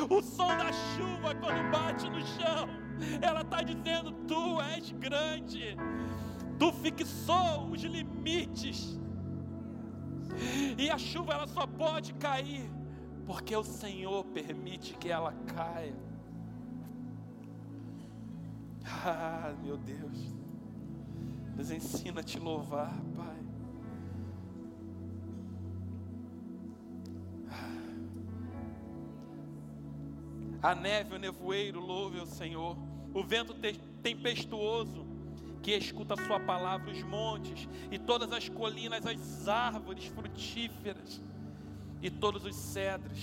O 0.09 0.21
som 0.23 0.47
da 0.47 0.73
chuva 0.73 1.35
quando 1.35 1.71
bate 1.71 2.09
no 2.09 2.21
chão 2.25 2.78
ela 3.21 3.41
está 3.41 3.61
dizendo: 3.61 4.11
Tu 4.27 4.61
és 4.61 4.91
grande, 4.91 5.77
Tu 6.57 6.71
fixou 6.73 7.71
os 7.71 7.81
limites, 7.81 8.99
e 10.77 10.89
a 10.89 10.97
chuva 10.97 11.33
ela 11.33 11.47
só 11.47 11.65
pode 11.65 12.13
cair, 12.15 12.69
porque 13.25 13.55
o 13.55 13.63
Senhor 13.63 14.25
permite 14.25 14.93
que 14.95 15.09
ela 15.09 15.33
caia. 15.55 15.95
Ah, 18.85 19.53
meu 19.63 19.77
Deus, 19.77 20.33
nos 21.55 21.71
ensina 21.71 22.21
a 22.21 22.23
te 22.23 22.39
louvar, 22.39 22.93
Pai. 23.15 23.37
A 30.61 30.75
neve, 30.75 31.15
o 31.15 31.19
nevoeiro, 31.19 31.79
louve 31.79 32.19
o 32.19 32.25
Senhor. 32.25 32.77
O 33.13 33.23
vento 33.23 33.55
tempestuoso 34.03 35.05
que 35.61 35.71
escuta 35.71 36.13
a 36.13 36.25
sua 36.25 36.39
palavra, 36.39 36.91
os 36.91 37.01
montes 37.03 37.67
e 37.91 37.97
todas 37.97 38.31
as 38.31 38.47
colinas, 38.49 39.05
as 39.05 39.47
árvores 39.47 40.05
frutíferas 40.05 41.21
e 42.01 42.09
todos 42.09 42.45
os 42.45 42.55
cedros, 42.55 43.19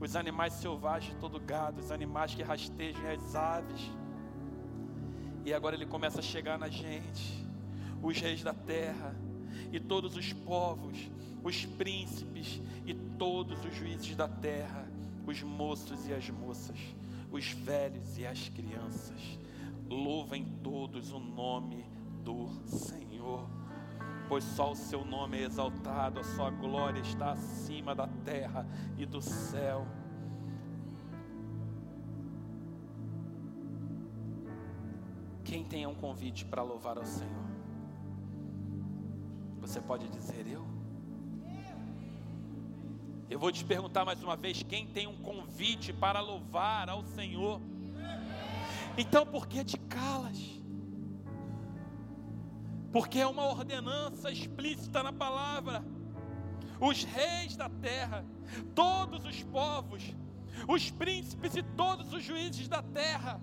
os 0.00 0.16
animais 0.16 0.54
selvagens, 0.54 1.16
todo 1.20 1.38
gado, 1.38 1.80
os 1.80 1.90
animais 1.90 2.34
que 2.34 2.42
rastejam 2.42 3.08
as 3.10 3.34
aves. 3.34 3.90
E 5.44 5.52
agora 5.52 5.76
ele 5.76 5.86
começa 5.86 6.20
a 6.20 6.22
chegar 6.22 6.58
na 6.58 6.68
gente, 6.68 7.46
os 8.02 8.18
reis 8.18 8.42
da 8.42 8.54
terra 8.54 9.14
e 9.72 9.78
todos 9.78 10.16
os 10.16 10.32
povos, 10.32 10.98
os 11.42 11.64
príncipes 11.66 12.60
e 12.86 12.94
todos 12.94 13.64
os 13.64 13.74
juízes 13.74 14.16
da 14.16 14.26
terra 14.26 14.83
os 15.26 15.42
moços 15.42 16.06
e 16.06 16.12
as 16.12 16.28
moças, 16.30 16.78
os 17.30 17.50
velhos 17.50 18.18
e 18.18 18.26
as 18.26 18.48
crianças. 18.48 19.38
Louvem 19.88 20.44
todos 20.62 21.12
o 21.12 21.18
nome 21.18 21.84
do 22.22 22.48
Senhor, 22.66 23.48
pois 24.28 24.44
só 24.44 24.72
o 24.72 24.76
seu 24.76 25.04
nome 25.04 25.38
é 25.38 25.42
exaltado, 25.42 26.20
a 26.20 26.24
sua 26.24 26.50
glória 26.50 27.00
está 27.00 27.32
acima 27.32 27.94
da 27.94 28.06
terra 28.24 28.66
e 28.96 29.04
do 29.04 29.20
céu. 29.20 29.86
Quem 35.44 35.64
tem 35.64 35.86
um 35.86 35.94
convite 35.94 36.44
para 36.44 36.62
louvar 36.62 36.96
ao 36.96 37.04
Senhor? 37.04 37.44
Você 39.60 39.80
pode 39.80 40.08
dizer 40.08 40.46
eu? 40.46 40.83
Eu 43.34 43.40
vou 43.40 43.50
te 43.50 43.64
perguntar 43.64 44.04
mais 44.04 44.22
uma 44.22 44.36
vez: 44.36 44.62
quem 44.62 44.86
tem 44.86 45.08
um 45.08 45.16
convite 45.16 45.92
para 45.92 46.20
louvar 46.20 46.88
ao 46.88 47.02
Senhor? 47.02 47.60
Então 48.96 49.26
por 49.26 49.48
que 49.48 49.64
te 49.64 49.76
calas? 49.76 50.38
Porque 52.92 53.18
é 53.18 53.26
uma 53.26 53.44
ordenança 53.48 54.30
explícita 54.30 55.02
na 55.02 55.12
palavra. 55.12 55.84
Os 56.80 57.02
reis 57.02 57.56
da 57.56 57.68
terra, 57.68 58.24
todos 58.72 59.24
os 59.24 59.42
povos, 59.42 60.14
os 60.68 60.92
príncipes 60.92 61.56
e 61.56 61.62
todos 61.64 62.12
os 62.12 62.22
juízes 62.22 62.68
da 62.68 62.84
terra, 62.84 63.40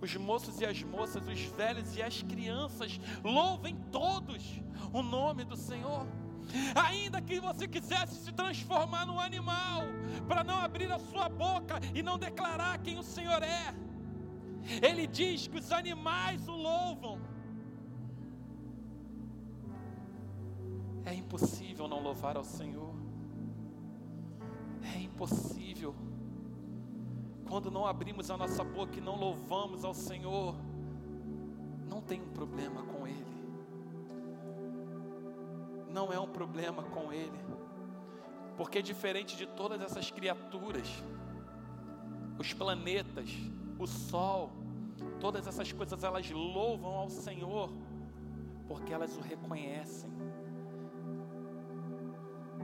os 0.00 0.16
moços 0.16 0.62
e 0.62 0.64
as 0.64 0.82
moças, 0.82 1.28
os 1.28 1.40
velhos 1.42 1.94
e 1.94 2.02
as 2.02 2.22
crianças, 2.22 2.98
louvem 3.22 3.76
todos 3.92 4.42
o 4.94 5.02
nome 5.02 5.44
do 5.44 5.56
Senhor. 5.58 6.06
Ainda 6.74 7.20
que 7.20 7.40
você 7.40 7.66
quisesse 7.66 8.16
se 8.24 8.32
transformar 8.32 9.06
num 9.06 9.20
animal, 9.20 9.82
para 10.26 10.42
não 10.44 10.58
abrir 10.58 10.90
a 10.90 10.98
sua 10.98 11.28
boca 11.28 11.80
e 11.94 12.02
não 12.02 12.18
declarar 12.18 12.78
quem 12.78 12.98
o 12.98 13.02
Senhor 13.02 13.42
é, 13.42 13.74
Ele 14.82 15.06
diz 15.06 15.46
que 15.46 15.58
os 15.58 15.72
animais 15.72 16.46
o 16.48 16.52
louvam. 16.52 17.18
É 21.04 21.14
impossível 21.14 21.88
não 21.88 22.00
louvar 22.02 22.36
ao 22.36 22.44
Senhor. 22.44 22.94
É 24.94 25.00
impossível. 25.00 25.94
Quando 27.48 27.70
não 27.70 27.86
abrimos 27.86 28.30
a 28.30 28.36
nossa 28.36 28.62
boca 28.62 28.98
e 28.98 29.00
não 29.00 29.16
louvamos 29.16 29.84
ao 29.84 29.94
Senhor, 29.94 30.54
não 31.88 32.00
tem 32.00 32.20
um 32.20 32.28
problema 32.28 32.82
com 32.84 33.08
Ele 33.08 33.29
não 35.90 36.12
é 36.12 36.18
um 36.18 36.28
problema 36.28 36.82
com 36.84 37.12
Ele, 37.12 37.38
porque 38.56 38.80
diferente 38.80 39.36
de 39.36 39.46
todas 39.46 39.80
essas 39.80 40.10
criaturas, 40.10 40.88
os 42.38 42.52
planetas, 42.52 43.30
o 43.78 43.86
Sol, 43.86 44.52
todas 45.18 45.46
essas 45.46 45.72
coisas 45.72 46.02
elas 46.04 46.30
louvam 46.30 46.94
ao 46.94 47.10
Senhor, 47.10 47.70
porque 48.68 48.92
elas 48.92 49.16
o 49.16 49.20
reconhecem, 49.20 50.10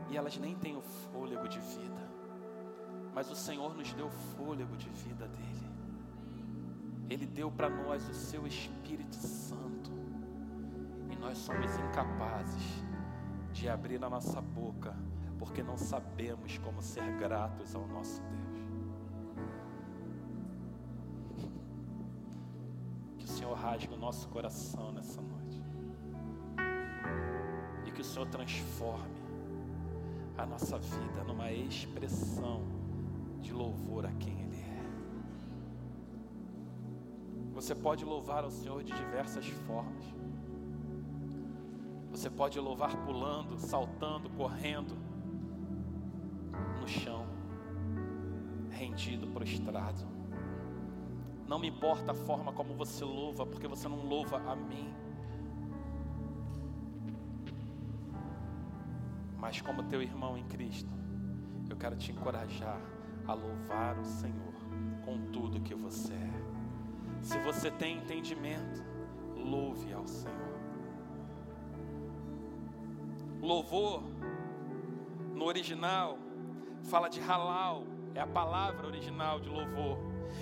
e 0.08 0.16
elas 0.16 0.38
nem 0.38 0.54
têm 0.54 0.76
o 0.76 0.82
fôlego 0.82 1.48
de 1.48 1.58
vida, 1.58 2.08
mas 3.12 3.30
o 3.30 3.34
Senhor 3.34 3.74
nos 3.74 3.92
deu 3.92 4.06
o 4.06 4.10
fôlego 4.10 4.76
de 4.76 4.88
vida 4.90 5.26
dele, 5.26 5.70
Ele 7.10 7.26
deu 7.26 7.50
para 7.50 7.68
nós 7.68 8.08
o 8.08 8.14
seu 8.14 8.46
Espírito 8.46 9.16
Santo, 9.16 9.90
e 11.10 11.16
nós 11.16 11.38
somos 11.38 11.74
incapazes 11.78 12.85
de 13.56 13.70
abrir 13.70 14.04
a 14.04 14.10
nossa 14.10 14.38
boca, 14.40 14.94
porque 15.38 15.62
não 15.62 15.78
sabemos 15.78 16.58
como 16.58 16.82
ser 16.82 17.10
gratos 17.18 17.74
ao 17.74 17.86
nosso 17.88 18.20
Deus. 18.22 18.36
Que 23.16 23.24
o 23.24 23.28
Senhor 23.28 23.54
rasgue 23.54 23.94
o 23.94 23.96
nosso 23.96 24.28
coração 24.28 24.92
nessa 24.92 25.22
noite, 25.22 25.64
e 27.86 27.90
que 27.90 28.02
o 28.02 28.04
Senhor 28.04 28.26
transforme 28.26 29.16
a 30.36 30.44
nossa 30.44 30.78
vida 30.78 31.24
numa 31.24 31.50
expressão 31.50 32.62
de 33.40 33.54
louvor 33.54 34.04
a 34.04 34.12
quem 34.12 34.38
Ele 34.38 34.60
é. 34.60 34.82
Você 37.54 37.74
pode 37.74 38.04
louvar 38.04 38.44
ao 38.44 38.50
Senhor 38.50 38.84
de 38.84 38.92
diversas 38.92 39.48
formas. 39.48 40.04
Você 42.16 42.30
pode 42.30 42.58
louvar 42.58 42.96
pulando, 43.04 43.58
saltando, 43.58 44.30
correndo 44.30 44.96
no 46.80 46.88
chão, 46.88 47.26
rendido, 48.70 49.26
prostrado. 49.26 50.02
Não 51.46 51.58
me 51.58 51.68
importa 51.68 52.12
a 52.12 52.14
forma 52.14 52.54
como 52.54 52.74
você 52.74 53.04
louva, 53.04 53.44
porque 53.44 53.68
você 53.68 53.86
não 53.86 54.02
louva 54.06 54.38
a 54.50 54.56
mim. 54.56 54.94
Mas 59.36 59.60
como 59.60 59.82
teu 59.82 60.00
irmão 60.00 60.38
em 60.38 60.44
Cristo, 60.44 60.90
eu 61.68 61.76
quero 61.76 61.96
te 61.96 62.12
encorajar 62.12 62.80
a 63.26 63.34
louvar 63.34 63.98
o 63.98 64.04
Senhor 64.06 64.54
com 65.04 65.18
tudo 65.30 65.60
que 65.60 65.74
você 65.74 66.14
é. 66.14 66.42
Se 67.20 67.38
você 67.40 67.70
tem 67.70 67.98
entendimento, 67.98 68.82
louve 69.36 69.92
ao 69.92 70.06
Senhor. 70.06 70.45
Louvor, 73.46 74.02
no 75.32 75.44
original, 75.44 76.18
fala 76.90 77.08
de 77.08 77.20
halal, 77.20 77.84
é 78.12 78.18
a 78.18 78.26
palavra 78.26 78.88
original 78.88 79.38
de 79.38 79.48
louvor, 79.48 80.00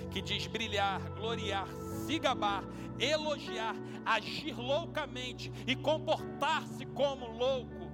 que 0.09 0.23
diz 0.23 0.47
brilhar, 0.47 0.99
gloriar, 1.11 1.67
se 2.07 2.17
gabar, 2.17 2.63
elogiar, 2.97 3.75
agir 4.03 4.59
loucamente 4.59 5.53
e 5.67 5.75
comportar-se 5.75 6.83
como 6.87 7.27
louco. 7.27 7.91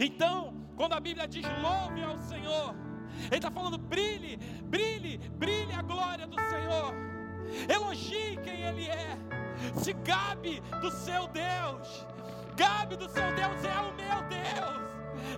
Então, 0.00 0.52
quando 0.74 0.94
a 0.94 1.00
Bíblia 1.00 1.28
diz 1.28 1.46
louve 1.62 2.02
ao 2.02 2.18
Senhor, 2.18 2.74
Ele 3.26 3.36
está 3.36 3.52
falando 3.52 3.78
brilhe, 3.78 4.36
brilhe, 4.64 5.18
brilhe 5.18 5.72
a 5.72 5.82
glória 5.82 6.26
do 6.26 6.34
Senhor, 6.34 6.92
elogie 7.72 8.36
quem 8.42 8.62
Ele 8.62 8.88
é, 8.88 9.16
se 9.76 9.92
gabe 9.92 10.60
do 10.80 10.90
seu 10.90 11.28
Deus, 11.28 12.04
Gabe 12.58 12.96
do 12.96 13.08
seu 13.08 13.22
Deus 13.36 13.64
é 13.64 13.80
o 13.80 13.94
meu 13.94 14.07
Deus. 14.28 14.88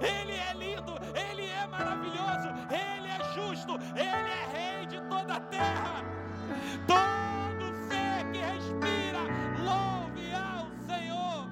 Ele 0.01 0.33
é 0.33 0.53
lindo, 0.55 0.95
Ele 1.15 1.47
é 1.49 1.67
maravilhoso, 1.67 2.49
Ele 2.71 3.09
é 3.09 3.21
justo, 3.35 3.79
Ele 3.95 4.31
é 4.31 4.45
Rei 4.53 4.87
de 4.87 5.01
toda 5.09 5.35
a 5.35 5.41
terra. 5.41 6.05
Todo 6.87 7.65
ser 7.89 8.31
que 8.33 8.39
respira, 8.39 9.21
louve 9.65 10.33
ao 10.35 10.67
Senhor. 10.87 11.49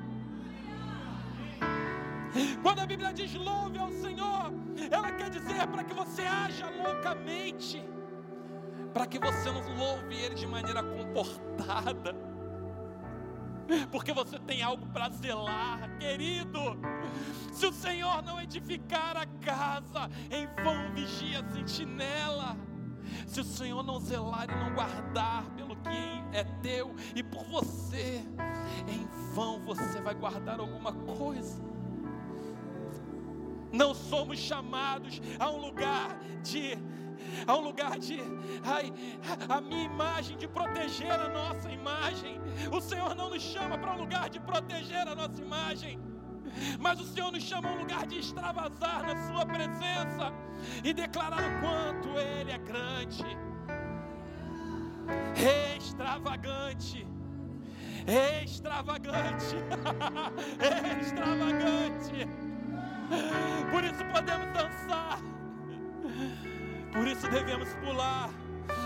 Quando 2.62 2.80
a 2.80 2.86
Bíblia 2.86 3.12
diz 3.12 3.34
louve 3.34 3.78
ao 3.78 3.90
Senhor, 3.90 4.52
ela 4.90 5.12
quer 5.12 5.30
dizer 5.30 5.66
para 5.66 5.84
que 5.84 5.94
você 5.94 6.22
haja 6.22 6.66
loucamente, 6.70 7.84
para 8.92 9.06
que 9.06 9.18
você 9.18 9.50
não 9.50 9.76
louve 9.76 10.16
Ele 10.16 10.34
de 10.34 10.46
maneira 10.46 10.82
comportada 10.82 12.27
porque 13.90 14.12
você 14.12 14.38
tem 14.38 14.62
algo 14.62 14.86
para 14.86 15.10
zelar, 15.10 15.98
querido. 15.98 16.78
Se 17.52 17.66
o 17.66 17.72
Senhor 17.72 18.22
não 18.22 18.40
edificar 18.40 19.16
a 19.16 19.26
casa, 19.26 20.08
em 20.30 20.46
vão 20.62 20.92
vigia 20.94 21.40
a 21.40 21.50
sentinela. 21.50 22.56
se 23.26 23.40
o 23.40 23.44
Senhor 23.44 23.82
não 23.82 23.98
zelar 23.98 24.46
e 24.50 24.54
não 24.54 24.74
guardar 24.74 25.44
pelo 25.56 25.76
que 25.76 26.22
é 26.32 26.44
teu 26.62 26.94
e 27.14 27.22
por 27.22 27.44
você, 27.44 28.22
em 28.86 29.06
vão 29.34 29.60
você 29.60 30.00
vai 30.00 30.14
guardar 30.14 30.60
alguma 30.60 30.92
coisa. 30.92 31.62
Não 33.72 33.94
somos 33.94 34.38
chamados 34.38 35.20
a 35.38 35.50
um 35.50 35.60
lugar 35.60 36.18
de 36.42 36.78
a 37.46 37.56
um 37.56 37.60
lugar 37.60 37.98
de 37.98 38.20
ai, 38.64 38.92
a 39.48 39.60
minha 39.60 39.84
imagem, 39.84 40.36
de 40.36 40.48
proteger 40.48 41.12
a 41.12 41.28
nossa 41.28 41.70
imagem. 41.70 42.40
O 42.72 42.80
Senhor 42.80 43.14
não 43.14 43.30
nos 43.30 43.42
chama 43.42 43.78
para 43.78 43.94
um 43.94 43.98
lugar 43.98 44.28
de 44.28 44.40
proteger 44.40 45.06
a 45.06 45.14
nossa 45.14 45.40
imagem. 45.40 45.98
Mas 46.78 47.00
o 47.00 47.04
Senhor 47.04 47.30
nos 47.30 47.42
chama 47.42 47.68
a 47.68 47.72
um 47.72 47.78
lugar 47.78 48.06
de 48.06 48.18
extravasar 48.18 49.02
na 49.06 49.28
Sua 49.28 49.46
presença 49.46 50.32
e 50.82 50.92
declarar 50.92 51.42
o 51.42 51.60
quanto 51.60 52.18
Ele 52.18 52.50
é 52.50 52.58
grande, 52.58 53.24
extravagante, 55.76 57.06
extravagante, 58.44 59.56
extravagante. 61.00 62.28
Por 63.70 63.84
isso 63.84 64.04
podemos 64.12 64.52
dançar. 64.52 65.18
Por 66.92 67.06
isso 67.06 67.28
devemos 67.28 67.68
pular. 67.74 68.30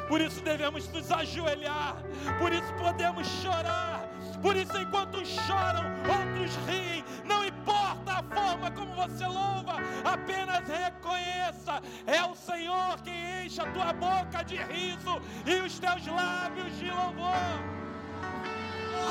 Por 0.09 0.21
isso 0.21 0.43
devemos 0.43 0.89
nos 0.89 1.11
ajoelhar. 1.11 1.97
Por 2.39 2.53
isso 2.53 2.73
podemos 2.75 3.27
chorar. 3.27 4.09
Por 4.43 4.57
isso, 4.57 4.77
enquanto 4.77 5.25
choram, 5.25 5.85
outros 6.09 6.57
riem. 6.67 7.05
Não 7.25 7.47
importa 7.47 8.15
a 8.15 8.23
forma 8.23 8.71
como 8.73 8.93
você 8.95 9.25
louva, 9.25 9.77
apenas 10.05 10.67
reconheça: 10.69 11.81
é 12.07 12.25
o 12.25 12.35
Senhor 12.35 13.01
quem 13.03 13.47
enche 13.47 13.61
a 13.61 13.67
tua 13.71 13.93
boca 13.93 14.43
de 14.45 14.57
riso 14.57 15.23
e 15.47 15.55
os 15.61 15.79
teus 15.79 16.07
lábios 16.07 16.77
de 16.79 16.91
louvor. 16.91 17.37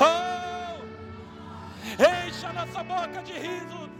Oh! 0.00 0.82
Enche 2.28 2.46
a 2.46 2.52
nossa 2.52 2.84
boca 2.84 3.22
de 3.22 3.32
riso, 3.32 3.90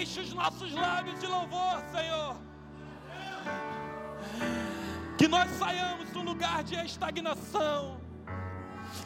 enche 0.00 0.20
os 0.20 0.34
nossos 0.34 0.72
lábios 0.74 1.20
de 1.20 1.26
louvor, 1.26 1.80
Senhor. 1.92 2.47
Que 5.16 5.26
nós 5.26 5.50
saiamos 5.52 6.10
do 6.10 6.22
lugar 6.22 6.62
de 6.62 6.74
estagnação. 6.76 8.00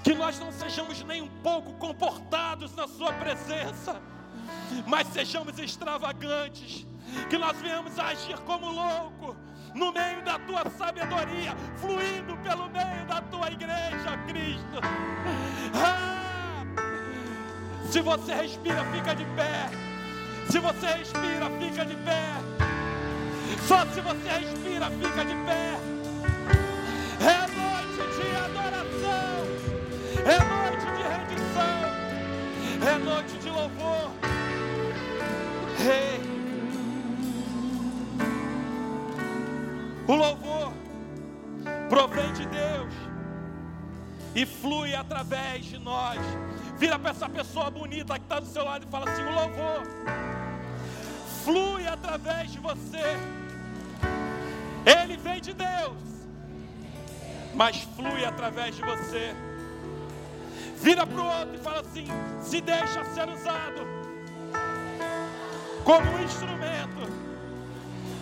Que 0.03 0.15
nós 0.15 0.39
não 0.39 0.53
sejamos 0.53 1.03
nem 1.05 1.23
um 1.23 1.29
pouco 1.43 1.73
comportados 1.75 2.75
na 2.75 2.87
Sua 2.87 3.13
presença, 3.13 4.01
mas 4.87 5.07
sejamos 5.09 5.59
extravagantes. 5.59 6.87
Que 7.29 7.37
nós 7.37 7.61
venhamos 7.61 7.99
a 7.99 8.09
agir 8.09 8.39
como 8.41 8.71
louco, 8.71 9.37
no 9.75 9.93
meio 9.93 10.23
da 10.23 10.39
tua 10.39 10.69
sabedoria, 10.71 11.55
fluindo 11.77 12.37
pelo 12.39 12.69
meio 12.71 13.07
da 13.07 13.21
tua 13.23 13.51
igreja, 13.51 14.17
Cristo. 14.27 14.81
Ah! 15.75 16.23
Se 17.91 18.01
você 18.01 18.35
respira, 18.35 18.85
fica 18.87 19.15
de 19.15 19.25
pé. 19.37 19.69
Se 20.49 20.59
você 20.59 20.87
respira, 20.87 21.51
fica 21.61 21.85
de 21.85 21.95
pé. 21.97 22.23
Só 23.67 23.87
se 23.87 24.01
você 24.01 24.29
respira, 24.29 24.91
fica 24.91 25.25
de 25.25 25.35
pé. 25.47 25.79
É 27.21 27.47
noite 27.57 28.03
de 28.17 28.37
adoração, 28.37 29.33
é 30.27 30.39
noite 30.53 30.87
de 30.97 31.03
rendição, 31.03 31.79
é 32.87 32.99
noite 32.99 33.39
de 33.39 33.49
louvor. 33.49 34.11
Rei, 35.79 36.21
o 40.09 40.15
louvor 40.15 40.73
provém 41.89 42.33
de 42.33 42.47
Deus 42.47 42.93
e 44.35 44.45
flui 44.45 44.95
através 44.95 45.65
de 45.65 45.79
nós. 45.79 46.19
Vira 46.79 46.99
para 46.99 47.11
essa 47.11 47.29
pessoa 47.29 47.71
bonita 47.71 48.19
que 48.19 48.25
está 48.25 48.41
do 48.41 48.47
seu 48.47 48.65
lado 48.65 48.85
e 48.87 48.91
fala 48.91 49.09
assim: 49.09 49.23
o 49.23 49.33
louvor 49.33 49.83
flui 51.45 51.87
através 51.87 52.51
de 52.51 52.59
você. 52.59 53.42
Ele 54.87 55.17
vem 55.17 55.41
de 55.41 55.53
Deus 55.53 56.13
mas 57.55 57.77
flui 57.97 58.25
através 58.25 58.75
de 58.75 58.83
você. 58.83 59.35
Vira 60.79 61.07
para 61.07 61.21
o 61.21 61.25
outro 61.25 61.55
e 61.55 61.59
fala 61.59 61.81
assim: 61.81 62.07
se 62.41 62.61
deixa 62.61 63.05
ser 63.15 63.29
usado 63.29 63.87
como 65.85 66.11
um 66.11 66.23
instrumento 66.23 67.13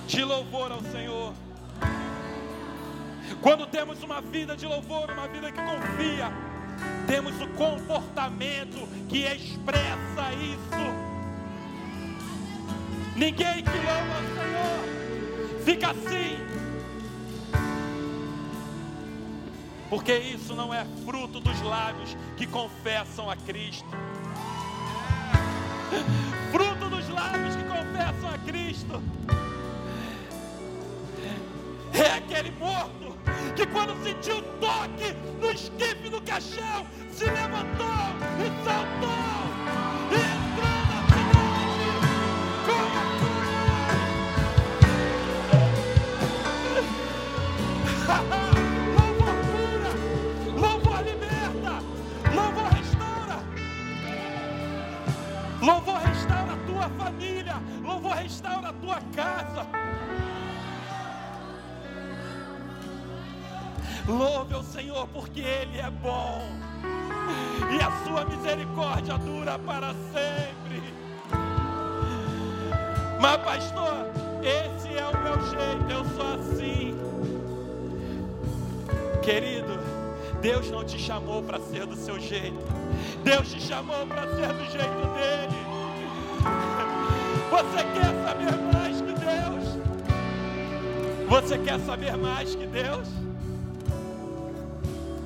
de 0.06 0.24
louvor 0.24 0.72
ao 0.72 0.82
Senhor. 0.82 1.32
Quando 3.40 3.66
temos 3.66 4.02
uma 4.02 4.20
vida 4.20 4.56
de 4.56 4.66
louvor, 4.66 5.10
uma 5.10 5.28
vida 5.28 5.50
que 5.52 5.60
confia, 5.62 6.30
temos 7.06 7.40
o 7.40 7.48
comportamento 7.50 8.86
que 9.08 9.20
expressa 9.20 10.32
isso. 10.34 11.10
Ninguém 13.16 13.62
que 13.62 13.70
louva 13.70 14.14
ao 14.16 14.44
Senhor 14.44 14.99
fica 15.64 15.90
assim, 15.90 16.38
porque 19.88 20.14
isso 20.16 20.54
não 20.54 20.72
é 20.72 20.84
fruto 21.04 21.40
dos 21.40 21.60
lábios 21.62 22.16
que 22.36 22.46
confessam 22.46 23.30
a 23.30 23.36
Cristo. 23.36 23.88
Fruto 26.52 26.88
dos 26.88 27.08
lábios 27.08 27.56
que 27.56 27.64
confessam 27.64 28.30
a 28.32 28.38
Cristo 28.38 29.02
é 31.92 32.12
aquele 32.12 32.50
morto 32.52 33.16
que, 33.56 33.66
quando 33.66 34.00
sentiu 34.02 34.38
o 34.38 34.42
toque 34.60 35.12
no 35.40 35.50
esquife 35.50 36.08
do 36.08 36.20
caixão, 36.22 36.86
se 37.12 37.24
levantou 37.24 37.86
e 38.38 38.64
saltou. 38.64 39.49
Louvor 55.60 55.98
restaura 55.98 56.54
a 56.54 56.56
tua 56.66 56.88
família. 57.04 57.56
Louvor 57.82 58.14
restaura 58.14 58.68
a 58.70 58.72
tua 58.72 58.98
casa. 59.14 59.66
Louve 64.08 64.54
o 64.54 64.62
Senhor 64.62 65.06
porque 65.08 65.40
Ele 65.40 65.78
é 65.78 65.90
bom 65.90 66.42
e 67.70 67.80
a 67.80 67.90
sua 68.04 68.24
misericórdia 68.24 69.18
dura 69.18 69.58
para 69.58 69.94
sempre. 70.12 70.82
Mas, 73.20 73.36
pastor, 73.42 73.99
Querido, 79.30 79.78
Deus 80.42 80.68
não 80.72 80.82
te 80.82 80.98
chamou 80.98 81.40
para 81.40 81.60
ser 81.60 81.86
do 81.86 81.94
seu 81.94 82.18
jeito. 82.18 82.58
Deus 83.22 83.48
te 83.48 83.60
chamou 83.60 84.04
para 84.04 84.22
ser 84.22 84.48
do 84.48 84.64
jeito 84.64 85.06
dele. 85.14 85.60
Você 87.48 87.84
quer 87.94 88.24
saber 88.24 88.56
mais 88.72 89.00
que 89.00 89.12
Deus? 89.12 89.78
Você 91.28 91.58
quer 91.58 91.78
saber 91.78 92.16
mais 92.16 92.56
que 92.56 92.66
Deus? 92.66 93.08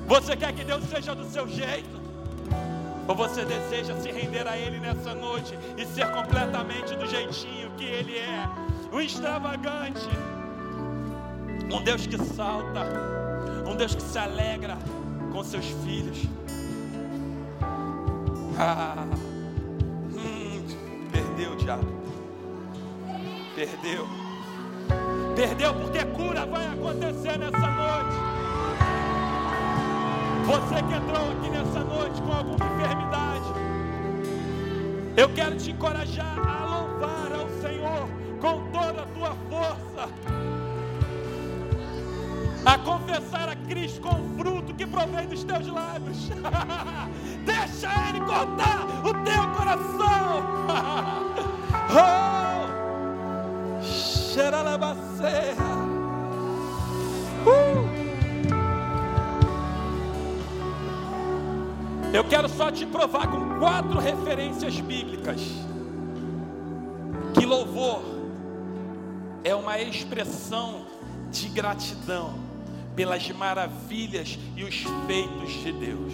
Você 0.05 0.35
quer 0.37 0.53
que 0.53 0.63
Deus 0.63 0.83
seja 0.83 1.15
do 1.15 1.25
seu 1.25 1.47
jeito? 1.47 1.99
Ou 3.07 3.15
você 3.15 3.43
deseja 3.43 3.95
se 3.95 4.11
render 4.11 4.47
a 4.47 4.55
Ele 4.55 4.79
nessa 4.79 5.15
noite 5.15 5.57
e 5.75 5.83
ser 5.83 6.11
completamente 6.11 6.95
do 6.95 7.07
jeitinho 7.07 7.71
que 7.71 7.85
Ele 7.85 8.19
é? 8.19 8.47
O 8.91 9.01
extravagante. 9.01 10.07
Um 11.73 11.81
Deus 11.81 12.05
que 12.05 12.23
salta. 12.23 13.15
Um 13.65 13.75
Deus 13.75 13.95
que 13.95 14.01
se 14.01 14.17
alegra 14.17 14.77
com 15.31 15.43
seus 15.43 15.65
filhos. 15.83 16.17
Ah, 18.57 19.05
hum, 20.13 20.65
perdeu 21.11 21.55
diabo. 21.55 21.85
Perdeu. 23.55 24.07
Perdeu 25.35 25.73
porque 25.73 26.05
cura 26.05 26.45
vai 26.45 26.67
acontecer 26.67 27.37
nessa 27.37 27.57
noite. 27.57 28.15
Você 30.45 30.75
que 30.75 30.93
entrou 30.93 31.31
aqui 31.31 31.49
nessa 31.49 31.79
noite 31.83 32.21
com 32.21 32.31
alguma 32.31 32.65
enfermidade, 32.65 33.45
eu 35.17 35.29
quero 35.33 35.55
te 35.57 35.71
encorajar 35.71 36.37
a 36.37 36.65
louvar 36.65 37.31
ao 37.33 37.49
Senhor 37.61 38.07
com 38.39 38.69
toda 38.71 39.01
a 39.01 39.05
tua 39.07 39.35
força, 39.49 40.09
a 42.65 42.77
confessar 42.79 43.49
a 43.49 43.55
Cristo 43.55 44.01
com 44.01 44.15
o 44.19 44.37
fruto 44.37 44.73
que 44.73 44.85
provém 44.87 45.27
dos 45.27 45.43
teus 45.43 45.67
lábios. 45.67 46.29
Deixa 47.45 47.89
Ele 48.09 48.19
cortar 48.21 48.85
o 49.03 49.13
teu 49.23 49.47
coração. 49.55 50.43
oh. 51.91 52.29
Uh! 57.49 57.75
Eu 62.13 62.23
quero 62.23 62.47
só 62.47 62.71
te 62.71 62.85
provar 62.85 63.27
com 63.27 63.59
quatro 63.59 63.99
referências 63.99 64.79
bíblicas 64.79 65.41
que 67.33 67.45
louvor 67.45 68.01
é 69.43 69.53
uma 69.53 69.79
expressão 69.79 70.85
de 71.29 71.49
gratidão 71.49 72.54
pelas 72.95 73.29
maravilhas 73.31 74.37
e 74.55 74.63
os 74.63 74.83
feitos 75.05 75.51
de 75.63 75.71
Deus. 75.71 76.13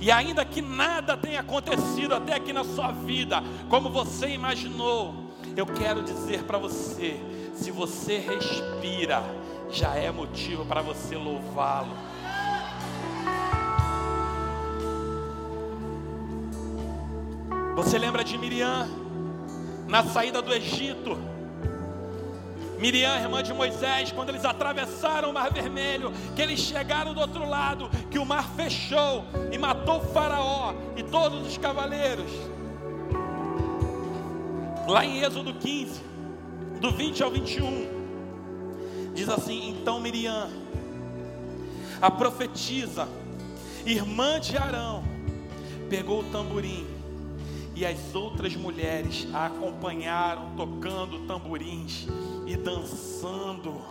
E 0.00 0.10
ainda 0.10 0.44
que 0.44 0.60
nada 0.60 1.16
tenha 1.16 1.40
acontecido 1.40 2.14
até 2.14 2.34
aqui 2.34 2.52
na 2.52 2.64
sua 2.64 2.92
vida, 2.92 3.42
como 3.68 3.88
você 3.88 4.28
imaginou, 4.28 5.32
eu 5.56 5.66
quero 5.66 6.02
dizer 6.02 6.44
para 6.44 6.58
você: 6.58 7.18
se 7.54 7.70
você 7.70 8.18
respira, 8.18 9.22
já 9.70 9.94
é 9.94 10.10
motivo 10.10 10.64
para 10.66 10.82
você 10.82 11.16
louvá-lo. 11.16 11.96
Você 17.76 17.98
lembra 17.98 18.22
de 18.22 18.38
Miriam 18.38 18.88
na 19.88 20.04
saída 20.04 20.40
do 20.40 20.52
Egito? 20.52 21.33
Miriam, 22.84 23.16
irmã 23.16 23.42
de 23.42 23.50
Moisés, 23.54 24.12
quando 24.12 24.28
eles 24.28 24.44
atravessaram 24.44 25.30
o 25.30 25.32
Mar 25.32 25.50
Vermelho, 25.50 26.12
que 26.36 26.42
eles 26.42 26.60
chegaram 26.60 27.14
do 27.14 27.20
outro 27.20 27.48
lado, 27.48 27.88
que 28.10 28.18
o 28.18 28.26
mar 28.26 28.46
fechou 28.54 29.24
e 29.50 29.56
matou 29.56 30.02
Faraó 30.02 30.74
e 30.94 31.02
todos 31.02 31.46
os 31.46 31.56
cavaleiros. 31.56 32.30
Lá 34.86 35.02
em 35.02 35.22
Êxodo 35.22 35.54
15, 35.54 35.98
do 36.78 36.90
20 36.90 37.22
ao 37.22 37.30
21, 37.30 39.12
diz 39.14 39.30
assim: 39.30 39.70
Então 39.70 39.98
Miriam, 39.98 40.50
a 42.02 42.10
profetisa, 42.10 43.08
irmã 43.86 44.38
de 44.38 44.58
Arão, 44.58 45.02
pegou 45.88 46.20
o 46.20 46.24
tamborim 46.24 46.93
e 47.74 47.84
as 47.84 48.14
outras 48.14 48.54
mulheres 48.54 49.26
a 49.32 49.46
acompanharam 49.46 50.54
tocando 50.56 51.26
tamborins 51.26 52.06
e 52.46 52.56
dançando. 52.56 53.82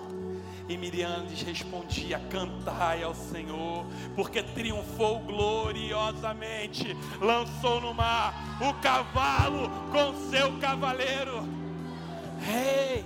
E 0.67 0.77
Miriam 0.77 1.25
lhes 1.29 1.41
respondia: 1.41 2.19
Cantai 2.29 3.03
ao 3.03 3.13
Senhor, 3.13 3.85
porque 4.15 4.41
triunfou 4.41 5.19
gloriosamente, 5.19 6.95
lançou 7.19 7.81
no 7.81 7.93
mar 7.93 8.57
o 8.61 8.73
cavalo 8.81 9.69
com 9.91 10.29
seu 10.29 10.57
cavaleiro. 10.59 11.43
Rei, 12.39 13.05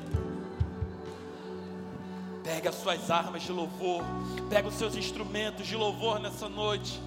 pega 2.43 2.69
as 2.69 2.75
suas 2.75 3.09
armas 3.09 3.41
de 3.41 3.51
louvor, 3.51 4.03
pega 4.49 4.67
os 4.67 4.75
seus 4.75 4.95
instrumentos 4.95 5.65
de 5.65 5.75
louvor 5.75 6.19
nessa 6.19 6.47
noite. 6.47 7.01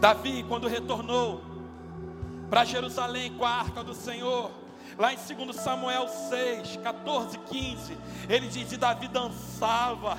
Davi, 0.00 0.42
quando 0.48 0.66
retornou 0.66 1.42
para 2.48 2.64
Jerusalém 2.64 3.32
com 3.34 3.44
a 3.44 3.50
arca 3.50 3.84
do 3.84 3.94
Senhor, 3.94 4.50
lá 4.98 5.12
em 5.12 5.16
2 5.16 5.54
Samuel 5.54 6.08
6, 6.08 6.78
14, 6.82 7.38
15, 7.38 7.96
ele 8.28 8.48
diz: 8.48 8.72
E 8.72 8.78
Davi 8.78 9.08
dançava 9.08 10.18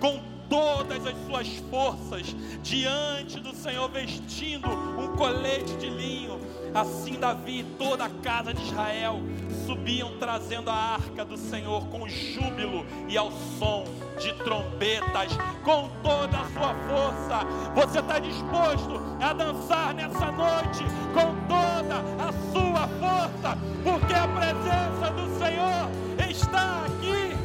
com 0.00 0.20
todas 0.48 1.06
as 1.06 1.14
suas 1.26 1.48
forças 1.70 2.34
diante 2.60 3.38
do 3.38 3.54
Senhor, 3.54 3.88
vestindo 3.88 4.68
um 4.68 5.16
colete 5.16 5.76
de 5.76 5.88
linho. 5.88 6.40
Assim 6.74 7.18
Davi 7.18 7.60
e 7.60 7.64
toda 7.76 8.04
a 8.04 8.08
casa 8.08 8.54
de 8.54 8.62
Israel 8.62 9.20
subiam 9.66 10.16
trazendo 10.18 10.70
a 10.70 10.74
arca 10.74 11.24
do 11.24 11.36
Senhor 11.36 11.86
com 11.88 12.08
júbilo 12.08 12.86
e 13.08 13.16
ao 13.16 13.30
som 13.58 13.84
de 14.20 14.32
trombetas, 14.44 15.36
com 15.64 15.88
toda 16.02 16.38
a 16.38 16.44
sua 16.50 16.74
força. 16.88 17.46
Você 17.74 17.98
está 17.98 18.18
disposto 18.18 19.00
a 19.20 19.32
dançar 19.32 19.94
nessa 19.94 20.30
noite 20.32 20.84
com 21.12 21.34
toda 21.48 22.00
a 22.18 22.32
sua 22.52 22.88
força, 22.98 23.58
porque 23.82 24.14
a 24.14 24.28
presença 24.28 25.10
do 25.12 25.38
Senhor 25.38 25.90
está 26.30 26.84
aqui. 26.84 27.36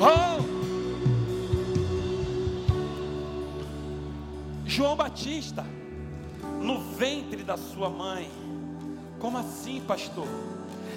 Oh! 0.00 0.40
João 4.66 4.96
Batista, 4.96 5.66
no 6.60 6.78
ventre 6.78 7.42
da 7.42 7.56
sua 7.56 7.88
mãe. 7.88 8.30
Como 9.18 9.38
assim, 9.38 9.80
pastor? 9.80 10.28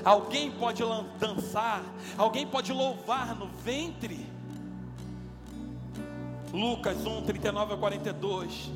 Alguém 0.03 0.51
pode 0.51 0.83
dançar, 1.17 1.81
alguém 2.17 2.45
pode 2.45 2.73
louvar 2.73 3.35
no 3.35 3.47
ventre? 3.47 4.27
Lucas 6.51 7.05
1, 7.05 7.23
39 7.23 7.73
a 7.73 7.77
42. 7.77 8.71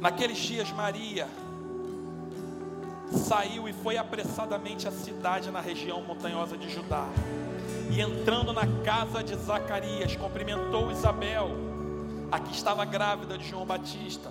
Naqueles 0.00 0.38
dias, 0.38 0.70
Maria 0.70 1.28
saiu 3.12 3.68
e 3.68 3.72
foi 3.72 3.96
apressadamente 3.96 4.86
à 4.86 4.92
cidade 4.92 5.50
na 5.50 5.60
região 5.60 6.00
montanhosa 6.02 6.56
de 6.56 6.70
Judá. 6.70 7.06
E 7.90 8.00
entrando 8.00 8.52
na 8.52 8.66
casa 8.84 9.22
de 9.22 9.34
Zacarias, 9.34 10.14
cumprimentou 10.14 10.92
Isabel 10.92 11.69
a 12.30 12.38
que 12.38 12.54
estava 12.54 12.84
grávida 12.84 13.36
de 13.36 13.48
João 13.48 13.66
Batista. 13.66 14.30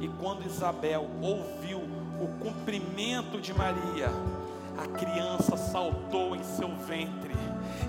E 0.00 0.08
quando 0.08 0.46
Isabel 0.46 1.08
ouviu 1.20 1.78
o 1.78 2.28
cumprimento 2.40 3.40
de 3.40 3.52
Maria, 3.52 4.10
a 4.78 4.86
criança 4.98 5.56
saltou 5.56 6.36
em 6.36 6.42
seu 6.42 6.68
ventre. 6.68 7.34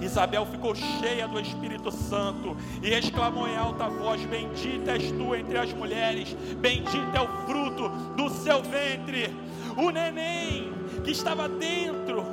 Isabel 0.02 0.46
ficou 0.46 0.76
cheia 0.76 1.28
do 1.28 1.40
Espírito 1.40 1.92
Santo 1.92 2.56
e 2.82 2.90
exclamou 2.90 3.48
em 3.48 3.58
alta 3.58 3.90
voz: 3.90 4.24
Bendita 4.26 4.92
és 4.92 5.12
tu 5.12 5.36
entre 5.36 5.58
as 5.58 5.74
mulheres, 5.74 6.34
bendito 6.58 7.16
é 7.16 7.22
o 7.22 7.28
fruto 7.46 7.90
do 8.16 8.30
seu 8.30 8.62
ventre. 8.64 9.36
O 9.76 9.90
neném 9.90 10.72
que 11.04 11.12
estava 11.12 11.48
dentro, 11.48 12.24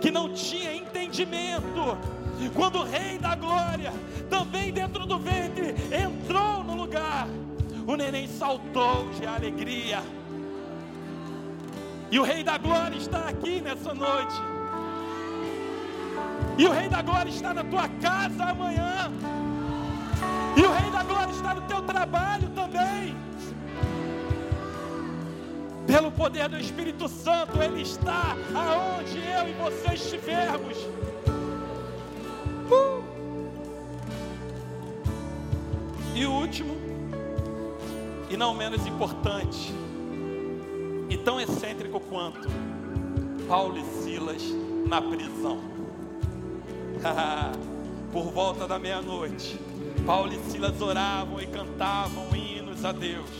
que 0.00 0.10
não 0.10 0.32
tinha 0.32 0.74
entendimento, 0.74 1.98
quando 2.50 2.78
o 2.80 2.84
Rei 2.84 3.18
da 3.18 3.34
Glória, 3.34 3.92
também 4.30 4.72
dentro 4.72 5.06
do 5.06 5.18
ventre, 5.18 5.74
entrou 5.92 6.64
no 6.64 6.74
lugar, 6.74 7.28
o 7.86 7.96
neném 7.96 8.26
saltou 8.26 9.08
de 9.10 9.26
alegria. 9.26 10.02
E 12.10 12.18
o 12.18 12.22
Rei 12.22 12.44
da 12.44 12.58
Glória 12.58 12.96
está 12.96 13.28
aqui 13.28 13.60
nessa 13.60 13.94
noite. 13.94 14.34
E 16.58 16.66
o 16.66 16.70
Rei 16.70 16.88
da 16.88 17.00
Glória 17.00 17.30
está 17.30 17.54
na 17.54 17.64
tua 17.64 17.88
casa 17.88 18.44
amanhã. 18.44 19.10
E 20.56 20.60
o 20.60 20.72
Rei 20.72 20.90
da 20.90 21.02
Glória 21.02 21.32
está 21.32 21.54
no 21.54 21.62
teu 21.62 21.80
trabalho 21.82 22.48
também. 22.50 23.16
Pelo 25.86 26.12
poder 26.12 26.48
do 26.48 26.58
Espírito 26.58 27.08
Santo, 27.08 27.60
Ele 27.60 27.82
está 27.82 28.36
aonde 28.54 29.18
eu 29.18 29.48
e 29.48 29.52
você 29.54 29.94
estivermos. 29.94 30.76
Uh! 32.72 33.02
E 36.14 36.26
o 36.26 36.32
último, 36.32 36.76
e 38.30 38.36
não 38.36 38.54
menos 38.54 38.86
importante, 38.86 39.72
e 41.08 41.16
tão 41.18 41.40
excêntrico 41.40 42.00
quanto, 42.00 42.48
Paulo 43.46 43.78
e 43.78 43.84
Silas 44.02 44.42
na 44.86 45.02
prisão. 45.02 45.60
Por 48.12 48.24
volta 48.30 48.68
da 48.68 48.78
meia-noite, 48.78 49.58
Paulo 50.06 50.32
e 50.32 50.38
Silas 50.50 50.80
oravam 50.80 51.40
e 51.40 51.46
cantavam 51.46 52.34
hinos 52.34 52.84
a 52.84 52.92
Deus. 52.92 53.30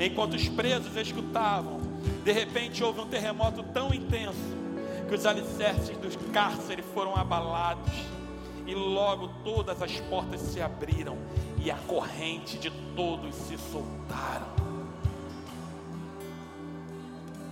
Enquanto 0.00 0.34
os 0.34 0.48
presos 0.48 0.96
escutavam, 0.96 1.80
de 2.24 2.32
repente 2.32 2.82
houve 2.82 3.00
um 3.00 3.06
terremoto 3.06 3.62
tão 3.62 3.92
intenso 3.92 4.56
que 5.08 5.14
os 5.14 5.24
alicerces 5.24 5.96
dos 5.98 6.16
cárceres 6.32 6.84
foram 6.94 7.14
abalados 7.14 7.92
e 8.66 8.74
logo 8.74 9.28
todas 9.44 9.80
as 9.80 10.00
portas 10.00 10.40
se 10.40 10.60
abriram 10.60 11.16
e 11.62 11.70
a 11.70 11.76
corrente 11.76 12.58
de 12.58 12.70
todos 12.94 13.34
se 13.34 13.56
soltaram. 13.56 14.56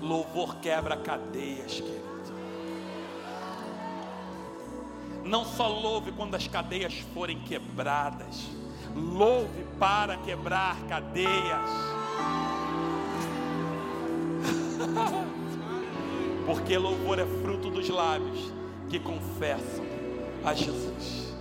Louvor 0.00 0.56
quebra 0.56 0.96
cadeias, 0.96 1.80
querido. 1.80 2.04
Não 5.24 5.44
só 5.44 5.68
louve 5.68 6.12
quando 6.12 6.34
as 6.34 6.46
cadeias 6.46 6.98
forem 7.14 7.40
quebradas, 7.40 8.46
louve 8.94 9.64
para 9.78 10.18
quebrar 10.18 10.76
cadeias. 10.86 11.70
Porque 16.44 16.76
louvor 16.76 17.18
é 17.18 17.24
fruto 17.24 17.70
dos 17.70 17.88
lábios 17.88 18.52
que 18.90 19.00
confessam 19.00 19.83
a 20.44 20.54
Jesus. 20.54 21.34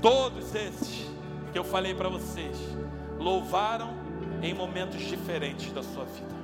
Todos 0.00 0.54
esses 0.54 1.06
que 1.52 1.58
eu 1.58 1.64
falei 1.64 1.94
para 1.94 2.08
vocês 2.08 2.56
louvaram 3.18 3.94
em 4.42 4.52
momentos 4.52 5.00
diferentes 5.02 5.72
da 5.72 5.82
sua 5.82 6.04
vida. 6.04 6.34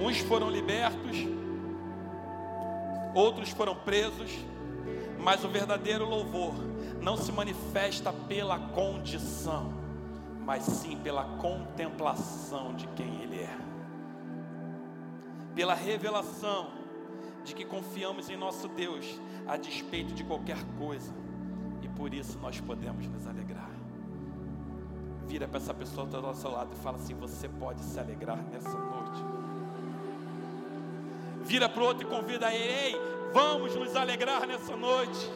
Uns 0.00 0.18
foram 0.20 0.48
libertos, 0.48 1.18
outros 3.14 3.50
foram 3.50 3.74
presos, 3.74 4.30
Mas 5.18 5.44
o 5.44 5.48
verdadeiro 5.48 6.04
louvor 6.04 6.52
não 7.00 7.16
se 7.16 7.30
manifesta 7.30 8.12
pela 8.12 8.58
condição, 8.58 9.72
mas 10.44 10.64
sim 10.64 10.98
pela 10.98 11.24
contemplação 11.38 12.74
de 12.74 12.88
quem 12.88 13.22
Ele 13.22 13.38
é, 13.38 13.56
pela 15.54 15.74
revelação 15.74 16.81
de 17.44 17.54
que 17.54 17.64
confiamos 17.64 18.28
em 18.28 18.36
nosso 18.36 18.68
Deus 18.68 19.20
a 19.46 19.56
despeito 19.56 20.14
de 20.14 20.24
qualquer 20.24 20.62
coisa, 20.78 21.12
e 21.82 21.88
por 21.88 22.14
isso 22.14 22.38
nós 22.38 22.60
podemos 22.60 23.06
nos 23.06 23.26
alegrar. 23.26 23.70
Vira 25.26 25.48
para 25.48 25.58
essa 25.58 25.72
pessoa 25.72 26.06
do 26.06 26.20
nosso 26.20 26.48
lado 26.48 26.70
e 26.72 26.76
fala 26.82 26.96
assim: 26.96 27.14
Você 27.14 27.48
pode 27.48 27.80
se 27.80 27.98
alegrar 27.98 28.42
nessa 28.52 28.76
noite. 28.76 29.24
Vira 31.44 31.68
para 31.68 31.82
o 31.82 31.86
outro 31.86 32.06
e 32.06 32.10
convida 32.10 32.52
ele: 32.52 32.72
Ei, 32.72 33.00
vamos 33.32 33.74
nos 33.74 33.96
alegrar 33.96 34.46
nessa 34.46 34.76
noite. 34.76 35.30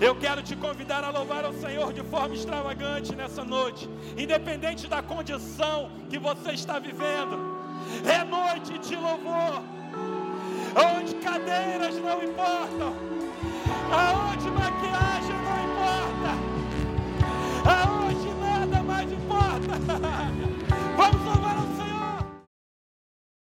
Eu 0.00 0.14
quero 0.14 0.42
te 0.42 0.54
convidar 0.54 1.02
a 1.02 1.10
louvar 1.10 1.44
ao 1.44 1.52
Senhor 1.52 1.92
de 1.92 2.04
forma 2.04 2.34
extravagante 2.34 3.16
nessa 3.16 3.44
noite, 3.44 3.88
independente 4.16 4.86
da 4.86 5.02
condição 5.02 5.90
que 6.08 6.18
você 6.18 6.52
está 6.52 6.78
vivendo. 6.78 7.58
É 8.08 8.22
noite 8.22 8.78
de 8.78 8.94
louvor, 8.94 9.60
onde 10.76 11.14
cadeiras 11.16 11.94
não 11.96 12.22
importam, 12.22 12.94
aonde 13.92 14.50
maquiagem 14.50 15.37